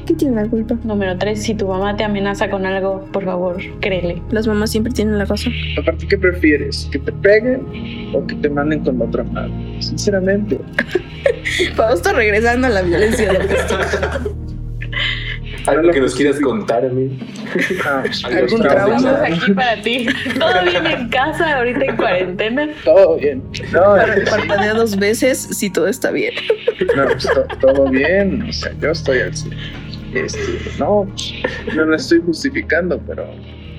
¿Qué 0.05 0.13
tiene 0.13 0.35
la 0.35 0.47
culpa? 0.47 0.77
Número 0.83 1.17
tres, 1.17 1.41
si 1.41 1.55
tu 1.55 1.67
mamá 1.67 1.97
te 1.97 2.03
amenaza 2.03 2.47
con 2.50 2.65
algo, 2.65 3.05
por 3.12 3.25
favor, 3.25 3.57
créele. 3.79 4.21
Las 4.29 4.45
mamás 4.45 4.69
siempre 4.71 4.93
tienen 4.93 5.18
la 5.18 5.25
razón. 5.25 5.51
Aparte, 5.79 6.07
¿qué 6.07 6.18
prefieres? 6.18 6.87
¿Que 6.91 7.00
te 7.00 7.11
peguen 7.11 7.65
o 8.13 8.25
que 8.27 8.35
te 8.35 8.50
manden 8.50 8.83
con 8.83 9.00
la 9.00 9.05
otra 9.05 9.24
madre? 9.24 9.51
Sinceramente. 9.79 10.59
Fausto 11.75 12.13
regresando 12.13 12.68
a 12.68 12.70
la 12.70 12.83
violencia 12.83 13.31
Algo 15.68 15.89
que 15.91 16.00
nos 16.00 16.13
quieras 16.13 16.39
contar, 16.39 16.85
a 16.85 16.89
mí. 16.89 17.18
¿Algún 18.24 18.61
trauma? 18.61 19.24
aquí 19.24 19.51
para 19.53 19.81
ti. 19.81 20.07
¿Todo 20.37 20.63
bien 20.63 20.85
en 20.85 21.09
casa, 21.09 21.57
ahorita 21.57 21.85
en 21.85 21.98
cuarentena? 21.98 22.70
Todo 22.83 23.18
bien. 23.18 23.41
No, 23.72 23.96
Parpadea 24.29 24.75
dos 24.75 24.96
veces 24.98 25.39
si 25.39 25.72
todo 25.72 25.87
está 25.87 26.11
bien. 26.11 26.35
No, 26.96 27.05
pues, 27.05 27.27
todo 27.59 27.89
bien. 27.89 28.44
O 28.44 28.53
sea, 28.53 28.74
yo 28.79 28.91
estoy 28.91 29.20
al 29.20 29.33
no, 30.79 31.07
no 31.75 31.85
lo 31.85 31.95
estoy 31.95 32.21
justificando, 32.25 32.99
pero 33.07 33.25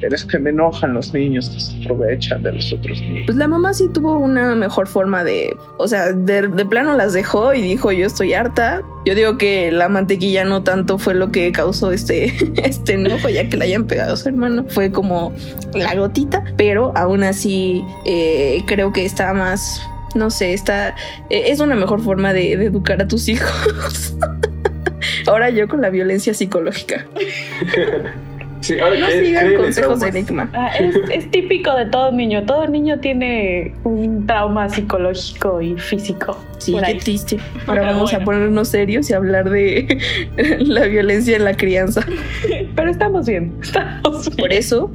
es 0.03 0.25
que 0.25 0.39
me 0.39 0.51
enojan 0.51 0.95
los 0.95 1.13
niños 1.13 1.51
que 1.51 1.85
aprovechan 1.85 2.43
de 2.43 2.53
los 2.53 2.73
otros 2.73 3.01
niños. 3.01 3.25
Pues 3.27 3.37
la 3.37 3.49
mamá 3.49 3.73
sí 3.75 3.89
tuvo 3.93 4.19
una 4.19 4.55
mejor 4.55 4.87
forma 4.87 5.25
de, 5.25 5.57
o 5.79 5.89
sea, 5.89 6.13
de, 6.13 6.49
plano 6.67 6.95
las 6.97 7.13
dejó 7.13 7.55
y 7.55 7.63
dijo 7.63 7.93
yo 7.93 8.07
estoy 8.07 8.35
harta. 8.35 8.83
Yo 9.05 9.15
digo 9.15 9.39
que 9.39 9.71
la 9.71 9.89
mantequilla 9.89 10.45
no 10.45 10.63
tanto 10.63 10.99
fue 10.99 11.15
lo 11.15 11.31
que 11.31 11.53
causó 11.53 11.93
este, 11.93 12.35
este 12.63 12.95
enojo, 12.95 13.29
ya 13.29 13.49
que 13.49 13.57
la 13.57 13.65
hayan 13.65 13.87
pegado 13.87 14.15
a 14.15 14.17
su 14.17 14.29
hermano. 14.29 14.65
Fue 14.69 14.91
como 14.91 15.33
la 15.75 15.95
gotita, 15.95 16.45
pero 16.57 16.93
aún 16.97 17.23
así 17.23 17.85
eh, 18.05 18.63
creo 18.67 18.93
que 18.93 19.05
está 19.05 19.33
más, 19.33 19.81
no 20.15 20.31
sé, 20.31 20.53
está, 20.53 20.91
eh, 21.31 21.45
es 21.47 21.61
una 21.61 21.75
mejor 21.75 22.03
forma 22.03 22.33
de 22.33 22.53
educar 22.53 23.01
a 23.01 23.09
tus 23.09 23.29
hijos. 23.29 24.15
Ahora 25.27 25.51
yo 25.51 25.69
con 25.69 25.81
la 25.81 25.91
violencia 25.91 26.35
psicológica. 26.35 27.07
Sí, 28.63 28.81
ahora 28.81 28.99
no 28.99 29.07
sigan 29.07 29.55
consejos 29.55 30.01
de 30.01 30.09
Enigma. 30.09 30.51
Ah, 30.53 30.71
es, 31.11 31.31
típico 31.31 31.73
de 31.75 31.87
todo 31.87 32.11
niño. 32.11 32.45
Todo 32.47 32.67
niño 32.67 32.99
tiene 32.99 33.75
un 33.85 34.27
trauma 34.27 34.69
psicológico 34.69 35.61
y 35.61 35.79
físico. 35.79 36.43
Sí, 36.59 36.75
qué 36.85 36.95
triste. 36.95 37.37
Ahora 37.67 37.83
vamos 37.83 38.13
a 38.13 38.21
ponernos 38.21 38.69
serios 38.69 39.09
y 39.11 39.13
hablar 39.13 39.51
de 39.51 39.99
la 40.61 40.87
violencia 40.87 41.37
en 41.37 41.45
la 41.45 41.55
crianza. 41.55 42.01
Pero 42.75 42.91
estamos 42.91 43.27
bien. 43.27 43.55
Estamos 43.63 44.27
bien. 44.27 44.37
Por 44.37 44.53
eso, 44.53 44.91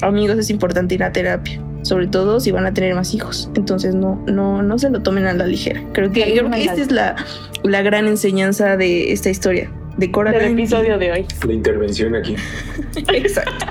amigos, 0.00 0.38
es 0.38 0.50
importante 0.50 0.94
ir 0.96 1.04
a 1.04 1.12
terapia 1.12 1.60
sobre 1.82 2.06
todo 2.06 2.40
si 2.40 2.50
van 2.50 2.66
a 2.66 2.74
tener 2.74 2.94
más 2.94 3.14
hijos. 3.14 3.50
Entonces 3.54 3.94
no, 3.94 4.22
no, 4.26 4.62
no 4.62 4.78
se 4.78 4.90
lo 4.90 5.00
tomen 5.00 5.26
a 5.26 5.34
la 5.34 5.46
ligera. 5.46 5.82
Creo 5.92 6.10
que, 6.10 6.22
creo 6.22 6.50
que 6.50 6.64
esta 6.64 6.80
es 6.80 6.90
la, 6.90 7.16
la 7.62 7.82
gran 7.82 8.06
enseñanza 8.06 8.76
de 8.76 9.12
esta 9.12 9.30
historia 9.30 9.70
de 9.96 10.08
Del 10.08 10.52
episodio 10.52 10.98
de 10.98 11.12
hoy. 11.12 11.26
La 11.46 11.52
intervención 11.52 12.14
aquí. 12.14 12.36
Exacto. 13.12 13.66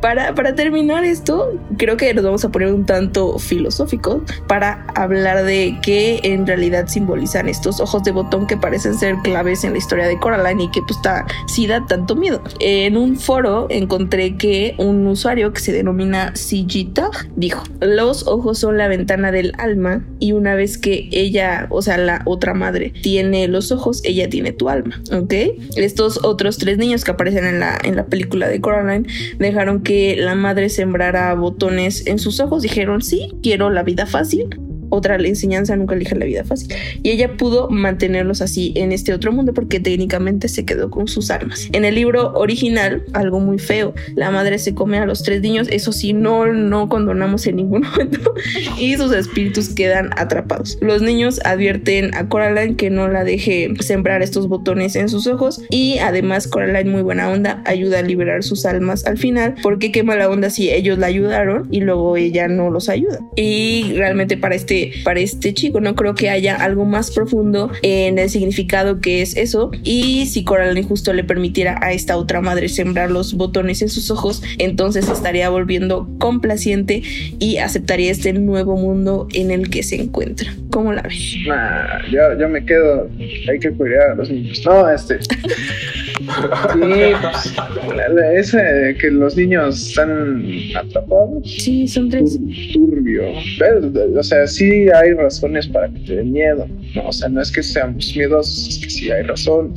para, 0.00 0.34
para 0.34 0.54
terminar 0.54 1.04
esto, 1.04 1.58
creo 1.76 1.96
que 1.96 2.12
nos 2.14 2.24
vamos 2.24 2.44
a 2.44 2.50
poner 2.50 2.72
un 2.72 2.86
tanto 2.86 3.38
filosófico 3.38 4.22
para 4.46 4.86
hablar 4.94 5.44
de 5.44 5.78
qué 5.82 6.20
en 6.22 6.46
realidad 6.46 6.86
simbolizan 6.88 7.48
estos 7.48 7.80
ojos 7.80 8.02
de 8.04 8.12
botón 8.12 8.46
que 8.46 8.56
parecen 8.56 8.94
ser 8.94 9.16
claves 9.22 9.64
en 9.64 9.72
la 9.72 9.78
historia 9.78 10.06
de 10.06 10.18
Coraline 10.18 10.64
y 10.64 10.70
que 10.70 10.80
pues 10.82 10.96
está, 10.96 11.26
sí 11.46 11.66
da 11.66 11.84
tanto 11.86 12.16
miedo. 12.16 12.42
En 12.60 12.96
un 12.96 13.16
foro 13.16 13.66
encontré 13.70 14.36
que 14.36 14.74
un 14.78 15.06
usuario 15.06 15.52
que 15.52 15.60
se 15.60 15.72
denomina 15.72 16.34
Sigitag 16.34 17.30
dijo, 17.36 17.62
los 17.80 18.26
ojos 18.26 18.58
son 18.58 18.78
la 18.78 18.88
ventana 18.88 19.32
del 19.32 19.52
alma 19.58 20.04
y 20.18 20.32
una 20.32 20.54
vez 20.54 20.78
que 20.78 21.08
ella, 21.12 21.66
o 21.70 21.82
sea, 21.82 21.98
la 21.98 22.22
otra 22.24 22.54
madre, 22.54 22.92
tiene 23.02 23.48
los 23.48 23.72
ojos, 23.72 24.02
ella 24.04 24.28
tiene 24.28 24.52
tu 24.52 24.68
alma. 24.68 25.01
¿Ok? 25.10 25.34
Estos 25.76 26.20
otros 26.24 26.58
tres 26.58 26.78
niños 26.78 27.04
que 27.04 27.10
aparecen 27.10 27.44
en 27.44 27.60
la, 27.60 27.78
en 27.82 27.96
la 27.96 28.06
película 28.06 28.48
de 28.48 28.60
Coraline 28.60 29.06
dejaron 29.38 29.82
que 29.82 30.16
la 30.16 30.34
madre 30.34 30.68
sembrara 30.68 31.34
botones 31.34 32.06
en 32.06 32.18
sus 32.18 32.40
ojos. 32.40 32.62
Dijeron, 32.62 33.02
sí, 33.02 33.32
quiero 33.42 33.70
la 33.70 33.82
vida 33.82 34.06
fácil, 34.06 34.48
otra 34.92 35.16
enseñanza, 35.16 35.74
nunca 35.74 35.94
elige 35.94 36.14
la 36.14 36.26
vida 36.26 36.44
fácil. 36.44 36.74
Y 37.02 37.10
ella 37.10 37.36
pudo 37.36 37.70
mantenerlos 37.70 38.42
así 38.42 38.72
en 38.76 38.92
este 38.92 39.14
otro 39.14 39.32
mundo 39.32 39.54
porque 39.54 39.80
técnicamente 39.80 40.48
se 40.48 40.66
quedó 40.66 40.90
con 40.90 41.08
sus 41.08 41.30
armas. 41.30 41.68
En 41.72 41.86
el 41.86 41.94
libro 41.94 42.32
original, 42.34 43.02
algo 43.14 43.40
muy 43.40 43.58
feo, 43.58 43.94
la 44.14 44.30
madre 44.30 44.58
se 44.58 44.74
come 44.74 44.98
a 44.98 45.06
los 45.06 45.22
tres 45.22 45.40
niños, 45.40 45.68
eso 45.70 45.92
sí, 45.92 46.12
no, 46.12 46.46
no 46.46 46.90
condonamos 46.90 47.46
en 47.46 47.56
ningún 47.56 47.82
momento, 47.90 48.34
y 48.78 48.96
sus 48.96 49.12
espíritus 49.12 49.70
quedan 49.70 50.10
atrapados. 50.16 50.76
Los 50.82 51.00
niños 51.00 51.40
advierten 51.44 52.14
a 52.14 52.28
Coraline 52.28 52.76
que 52.76 52.90
no 52.90 53.08
la 53.08 53.24
deje 53.24 53.72
sembrar 53.80 54.22
estos 54.22 54.48
botones 54.48 54.94
en 54.96 55.08
sus 55.08 55.26
ojos 55.26 55.62
y 55.70 55.98
además 55.98 56.46
Coraline 56.48 56.90
muy 56.90 57.02
buena 57.02 57.30
onda 57.30 57.62
ayuda 57.64 58.00
a 58.00 58.02
liberar 58.02 58.42
sus 58.42 58.66
almas 58.66 59.06
al 59.06 59.18
final 59.18 59.54
porque 59.62 59.90
qué 59.90 60.02
mala 60.02 60.28
onda 60.28 60.50
si 60.50 60.70
ellos 60.70 60.98
la 60.98 61.06
ayudaron 61.06 61.68
y 61.70 61.80
luego 61.80 62.16
ella 62.16 62.48
no 62.48 62.70
los 62.70 62.88
ayuda. 62.88 63.20
Y 63.36 63.94
realmente 63.96 64.36
para 64.36 64.54
este, 64.54 64.81
para 65.04 65.20
este 65.20 65.54
chico 65.54 65.80
no 65.80 65.94
creo 65.94 66.14
que 66.14 66.30
haya 66.30 66.56
algo 66.56 66.84
más 66.84 67.10
profundo 67.10 67.70
en 67.82 68.18
el 68.18 68.30
significado 68.30 69.00
que 69.00 69.22
es 69.22 69.36
eso 69.36 69.70
y 69.82 70.26
si 70.26 70.44
Coraline 70.44 70.86
justo 70.86 71.12
le 71.12 71.24
permitiera 71.24 71.78
a 71.82 71.92
esta 71.92 72.16
otra 72.16 72.40
madre 72.40 72.68
sembrar 72.68 73.10
los 73.10 73.34
botones 73.34 73.82
en 73.82 73.88
sus 73.88 74.10
ojos 74.10 74.42
entonces 74.58 75.08
estaría 75.08 75.48
volviendo 75.48 76.08
complaciente 76.18 77.02
y 77.38 77.58
aceptaría 77.58 78.10
este 78.10 78.32
nuevo 78.32 78.76
mundo 78.76 79.28
en 79.32 79.50
el 79.50 79.70
que 79.70 79.82
se 79.82 80.00
encuentra. 80.00 80.52
¿Cómo 80.70 80.92
la 80.92 81.02
ves? 81.02 81.36
Nah, 81.46 82.06
yo, 82.10 82.38
yo 82.38 82.48
me 82.48 82.64
quedo. 82.64 83.08
Hay 83.48 83.58
que 83.58 83.70
cuidar 83.70 84.10
a 84.10 84.14
los 84.14 84.30
niños. 84.30 84.62
No, 84.64 84.88
este. 84.88 85.18
Sí, 86.22 87.12
pues, 87.20 88.54
ese 88.54 88.96
que 89.00 89.10
los 89.10 89.36
niños 89.36 89.88
están 89.88 90.44
atrapados. 90.76 91.42
Sí, 91.44 91.86
son 91.88 92.08
tres. 92.08 92.38
Turbio. 92.72 93.24
Pero, 93.58 93.90
O 94.18 94.22
sea, 94.22 94.46
sí 94.46 94.86
hay 94.94 95.12
razones 95.14 95.66
para 95.68 95.88
que 95.88 95.98
te 96.00 96.16
den 96.16 96.32
miedo. 96.32 96.66
No, 96.94 97.08
o 97.08 97.12
sea, 97.12 97.28
no 97.28 97.40
es 97.40 97.50
que 97.50 97.62
seamos 97.62 98.14
miedosos, 98.16 98.68
es 98.68 98.78
que 98.78 98.90
sí 98.90 99.10
hay 99.10 99.22
razón. 99.22 99.74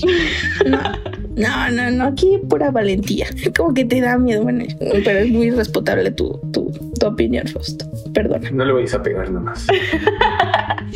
No, 1.35 1.69
no, 1.71 1.91
no, 1.91 2.05
aquí 2.05 2.39
pura 2.49 2.71
valentía. 2.71 3.27
Como 3.57 3.73
que 3.73 3.85
te 3.85 4.01
da 4.01 4.17
miedo, 4.17 4.43
bueno, 4.43 4.65
pero 4.79 5.19
es 5.19 5.29
muy 5.29 5.51
respetable 5.51 6.11
tu, 6.11 6.39
tu, 6.51 6.71
tu 6.99 7.05
opinión, 7.07 7.47
Fausto. 7.47 7.85
Perdona. 8.13 8.49
No 8.51 8.65
le 8.65 8.73
vayas 8.73 8.93
a 8.93 9.03
pegar 9.03 9.29
nomás. 9.29 9.67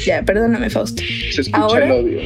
Ya, 0.06 0.24
perdóname, 0.24 0.70
Fausto. 0.70 1.02
Se 1.32 1.42
escucha 1.42 1.58
Ahora- 1.62 1.86
el 1.94 2.06
odio. 2.06 2.20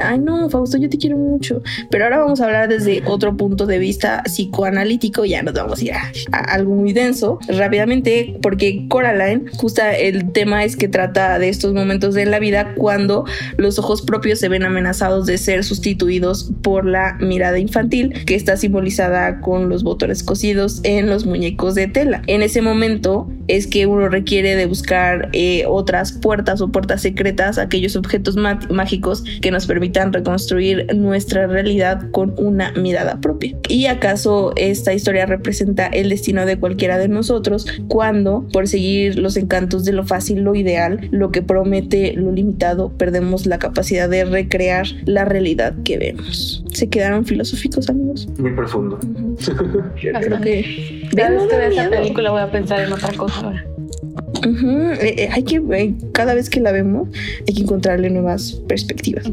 Ay, 0.00 0.18
no, 0.18 0.50
Fausto, 0.50 0.78
yo 0.78 0.88
te 0.88 0.98
quiero 0.98 1.16
mucho. 1.16 1.62
Pero 1.88 2.04
ahora 2.04 2.18
vamos 2.18 2.40
a 2.40 2.46
hablar 2.46 2.68
desde 2.68 3.02
otro 3.06 3.36
punto 3.36 3.66
de 3.66 3.78
vista 3.78 4.22
psicoanalítico. 4.24 5.24
Ya 5.24 5.42
nos 5.44 5.54
vamos 5.54 5.80
a 5.80 5.84
ir 5.84 5.92
a, 5.92 6.10
a 6.32 6.38
algo 6.54 6.74
muy 6.74 6.92
denso 6.92 7.38
rápidamente, 7.46 8.36
porque 8.42 8.86
Coraline, 8.88 9.44
justo 9.56 9.80
el 9.96 10.32
tema 10.32 10.64
es 10.64 10.74
que 10.76 10.88
trata 10.88 11.38
de 11.38 11.50
estos 11.50 11.72
momentos 11.72 12.14
de 12.14 12.26
la 12.26 12.40
vida 12.40 12.74
cuando 12.74 13.24
los 13.58 13.78
ojos 13.78 14.02
propios 14.02 14.40
se 14.40 14.48
ven 14.48 14.64
amenazados 14.64 15.26
de 15.26 15.38
ser 15.38 15.62
sustituidos 15.62 16.50
por 16.62 16.84
la 16.84 17.16
mirada 17.20 17.59
infantil, 17.60 18.24
que 18.24 18.34
está 18.34 18.56
simbolizada 18.56 19.40
con 19.40 19.68
los 19.68 19.82
botones 19.82 20.22
cosidos 20.22 20.80
en 20.82 21.06
los 21.08 21.26
muñecos 21.26 21.74
de 21.74 21.88
tela. 21.88 22.22
En 22.26 22.42
ese 22.42 22.62
momento 22.62 23.28
es 23.56 23.66
que 23.66 23.86
uno 23.86 24.08
requiere 24.08 24.56
de 24.56 24.66
buscar 24.66 25.28
eh, 25.32 25.64
otras 25.66 26.12
puertas 26.12 26.60
o 26.60 26.68
puertas 26.70 27.02
secretas, 27.02 27.58
aquellos 27.58 27.96
objetos 27.96 28.36
má- 28.36 28.58
mágicos 28.70 29.24
que 29.40 29.50
nos 29.50 29.66
permitan 29.66 30.12
reconstruir 30.12 30.86
nuestra 30.94 31.46
realidad 31.46 32.10
con 32.10 32.34
una 32.36 32.72
mirada 32.72 33.20
propia. 33.20 33.56
¿Y 33.68 33.86
acaso 33.86 34.52
esta 34.56 34.92
historia 34.94 35.26
representa 35.26 35.86
el 35.86 36.08
destino 36.10 36.46
de 36.46 36.58
cualquiera 36.58 36.98
de 36.98 37.08
nosotros 37.08 37.66
cuando, 37.88 38.46
por 38.52 38.68
seguir 38.68 39.18
los 39.18 39.36
encantos 39.36 39.84
de 39.84 39.92
lo 39.92 40.04
fácil, 40.04 40.40
lo 40.42 40.54
ideal, 40.54 41.08
lo 41.10 41.30
que 41.30 41.42
promete 41.42 42.12
lo 42.14 42.32
limitado, 42.32 42.90
perdemos 42.96 43.46
la 43.46 43.58
capacidad 43.58 44.08
de 44.08 44.24
recrear 44.24 44.86
la 45.04 45.24
realidad 45.24 45.74
que 45.84 45.98
vemos? 45.98 46.64
¿Se 46.72 46.88
quedaron 46.88 47.24
filosóficos, 47.24 47.88
amigos? 47.88 48.28
Muy 48.38 48.52
profundo. 48.52 48.98
Creo 50.00 50.40
que... 50.42 50.99
Cada 51.16 51.30
vez 51.30 51.42
que 51.48 51.56
vea 51.56 51.68
esa 51.68 51.90
película 51.90 52.30
voy 52.30 52.40
a 52.40 52.50
pensar 52.50 52.80
en 52.80 52.92
otra 52.92 53.12
cosa 53.12 53.40
ahora. 53.40 53.64
Eh, 54.42 55.14
eh, 55.18 55.28
hay 55.30 55.42
que, 55.42 55.56
eh, 55.72 55.94
cada 56.12 56.34
vez 56.34 56.48
que 56.48 56.60
la 56.60 56.72
vemos, 56.72 57.08
hay 57.46 57.54
que 57.54 57.62
encontrarle 57.62 58.10
nuevas 58.10 58.52
perspectivas. 58.68 59.26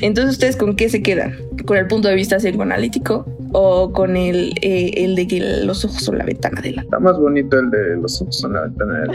Entonces, 0.00 0.32
¿ustedes 0.32 0.56
con 0.56 0.76
qué 0.76 0.88
se 0.88 1.02
quedan? 1.02 1.36
¿Con 1.66 1.76
el 1.76 1.86
punto 1.86 2.08
de 2.08 2.14
vista 2.14 2.38
psicoanalítico 2.38 3.26
o 3.56 3.92
con 3.92 4.16
el, 4.16 4.52
eh, 4.62 4.90
el 5.04 5.14
de 5.14 5.26
que 5.26 5.40
los 5.64 5.84
ojos 5.84 6.02
son 6.02 6.18
la 6.18 6.24
ventana 6.24 6.60
de 6.60 6.72
la 6.72 6.82
Está 6.82 6.98
más 6.98 7.18
bonito 7.18 7.58
el 7.58 7.70
de 7.70 7.96
los 7.96 8.20
ojos 8.20 8.44
en 8.44 8.52
la 8.52 8.62
ventana. 8.62 9.00
del- 9.00 9.10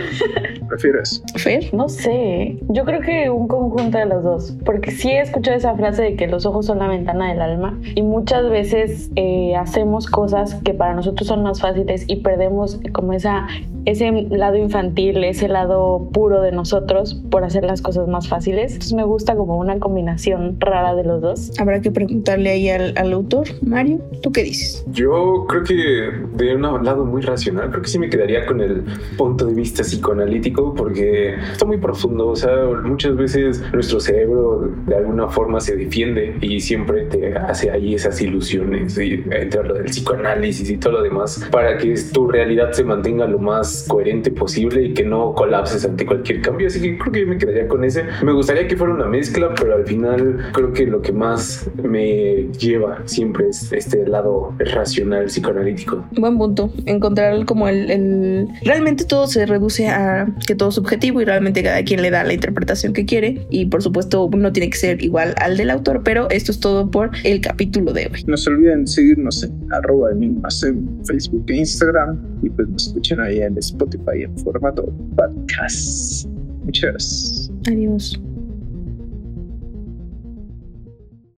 Prefiero 0.67 1.01
eso. 1.01 1.21
Fer? 1.35 1.73
No 1.73 1.89
sé, 1.89 2.57
yo 2.69 2.85
creo 2.85 3.01
que 3.01 3.29
un 3.29 3.47
conjunto 3.47 3.97
de 3.97 4.05
los 4.05 4.23
dos, 4.23 4.57
porque 4.65 4.91
sí 4.91 5.09
he 5.09 5.21
escuchado 5.21 5.57
esa 5.57 5.75
frase 5.75 6.03
de 6.03 6.15
que 6.15 6.27
los 6.27 6.45
ojos 6.45 6.65
son 6.67 6.79
la 6.79 6.87
ventana 6.87 7.29
del 7.29 7.41
alma 7.41 7.77
y 7.95 8.01
muchas 8.01 8.49
veces 8.49 9.09
eh, 9.15 9.55
hacemos 9.55 10.07
cosas 10.07 10.55
que 10.63 10.73
para 10.73 10.93
nosotros 10.93 11.27
son 11.27 11.43
más 11.43 11.59
fáciles 11.61 12.05
y 12.07 12.17
perdemos 12.17 12.79
como 12.93 13.13
esa, 13.13 13.47
ese 13.85 14.11
lado 14.29 14.55
infantil, 14.57 15.23
ese 15.23 15.47
lado 15.47 16.09
puro 16.13 16.41
de 16.41 16.51
nosotros 16.51 17.21
por 17.29 17.43
hacer 17.43 17.63
las 17.65 17.81
cosas 17.81 18.07
más 18.07 18.27
fáciles. 18.27 18.73
Entonces 18.73 18.93
me 18.93 19.03
gusta 19.03 19.35
como 19.35 19.57
una 19.57 19.79
combinación 19.79 20.55
rara 20.59 20.95
de 20.95 21.03
los 21.03 21.21
dos. 21.21 21.51
Habrá 21.59 21.81
que 21.81 21.91
preguntarle 21.91 22.51
ahí 22.51 22.69
al, 22.69 22.93
al 22.97 23.11
autor. 23.13 23.47
Mario, 23.61 23.99
¿tú 24.21 24.28
qué 24.31 24.43
dices? 24.43 24.83
Yo 24.91 25.45
creo 25.47 25.63
que 25.63 26.11
de 26.35 26.55
un 26.55 26.61
lado 26.83 27.05
muy 27.05 27.21
racional, 27.21 27.69
creo 27.69 27.81
que 27.81 27.89
sí 27.89 27.99
me 27.99 28.09
quedaría 28.09 28.45
con 28.45 28.61
el 28.61 28.83
punto 29.17 29.45
de 29.45 29.53
vista 29.53 29.83
psicoanalítico 29.83 30.73
porque 30.75 31.35
está 31.35 31.65
muy 31.65 31.77
profundo. 31.77 32.27
O 32.27 32.35
sea, 32.35 32.51
muchas 32.83 33.15
veces 33.15 33.63
nuestro 33.73 33.99
cerebro 33.99 34.71
de 34.85 34.95
alguna 34.95 35.27
forma 35.27 35.59
se 35.59 35.75
defiende 35.75 36.37
y 36.41 36.59
siempre 36.59 37.03
te 37.05 37.35
hace 37.35 37.71
ahí 37.71 37.95
esas 37.95 38.21
ilusiones 38.21 38.97
y 38.97 39.23
entre 39.31 39.63
lo 39.63 39.75
del 39.75 39.85
psicoanálisis 39.85 40.69
y 40.69 40.77
todo 40.77 40.93
lo 40.93 41.03
demás 41.03 41.47
para 41.51 41.77
que 41.77 41.95
tu 42.13 42.27
realidad 42.27 42.71
se 42.71 42.83
mantenga 42.83 43.27
lo 43.27 43.39
más 43.39 43.85
coherente 43.87 44.31
posible 44.31 44.83
y 44.83 44.93
que 44.93 45.03
no 45.03 45.33
colapses 45.33 45.85
ante 45.85 46.05
cualquier 46.05 46.41
cambio. 46.41 46.67
Así 46.67 46.81
que 46.81 46.97
creo 46.97 47.11
que 47.11 47.21
yo 47.21 47.27
me 47.27 47.37
quedaría 47.37 47.67
con 47.67 47.83
ese. 47.83 48.05
Me 48.23 48.31
gustaría 48.31 48.67
que 48.67 48.75
fuera 48.75 48.93
una 48.93 49.07
mezcla, 49.07 49.53
pero 49.55 49.75
al 49.75 49.85
final 49.85 50.49
creo 50.53 50.73
que 50.73 50.85
lo 50.85 51.01
que 51.01 51.11
más 51.11 51.69
me 51.81 52.47
lleva 52.57 53.01
siempre 53.05 53.49
es 53.49 53.71
este 53.71 54.05
lado 54.07 54.18
racional 54.59 55.25
psicoanalítico. 55.25 56.05
Buen 56.17 56.37
punto. 56.37 56.71
Encontrar 56.85 57.45
como 57.45 57.67
el, 57.67 57.89
el- 57.89 58.47
Realmente 58.63 59.05
todo 59.05 59.27
se 59.27 59.45
reduce 59.45 59.87
a 59.89 60.27
que 60.45 60.55
todo 60.55 60.69
es 60.69 60.75
subjetivo 60.75 61.21
y 61.21 61.25
realmente 61.25 61.63
cada 61.63 61.83
quien 61.83 62.01
le 62.01 62.09
da 62.11 62.23
la 62.23 62.33
interpretación 62.33 62.93
que 62.93 63.05
quiere. 63.05 63.45
Y 63.49 63.65
por 63.67 63.81
supuesto 63.83 64.29
no 64.35 64.51
tiene 64.51 64.69
que 64.69 64.77
ser 64.77 65.03
igual 65.03 65.33
al 65.41 65.57
del 65.57 65.69
autor, 65.69 66.01
pero 66.03 66.29
esto 66.29 66.51
es 66.51 66.59
todo 66.59 66.89
por 66.89 67.11
el 67.23 67.41
capítulo 67.41 67.93
de 67.93 68.09
hoy. 68.13 68.23
No 68.27 68.37
se 68.37 68.49
olviden 68.49 68.87
seguirnos 68.87 69.43
en 69.43 69.51
arroba 69.73 70.11
enigmas 70.11 70.63
en 70.63 70.87
Facebook 71.05 71.45
e 71.47 71.57
Instagram 71.57 72.19
y 72.43 72.49
pues 72.49 72.67
nos 72.69 72.87
escuchen 72.87 73.19
ahí 73.19 73.39
en 73.41 73.57
Spotify 73.57 74.23
en 74.23 74.37
formato 74.39 74.91
podcast. 75.15 76.27
Muchas 76.63 76.91
gracias. 76.91 77.51
Adiós. 77.67 78.19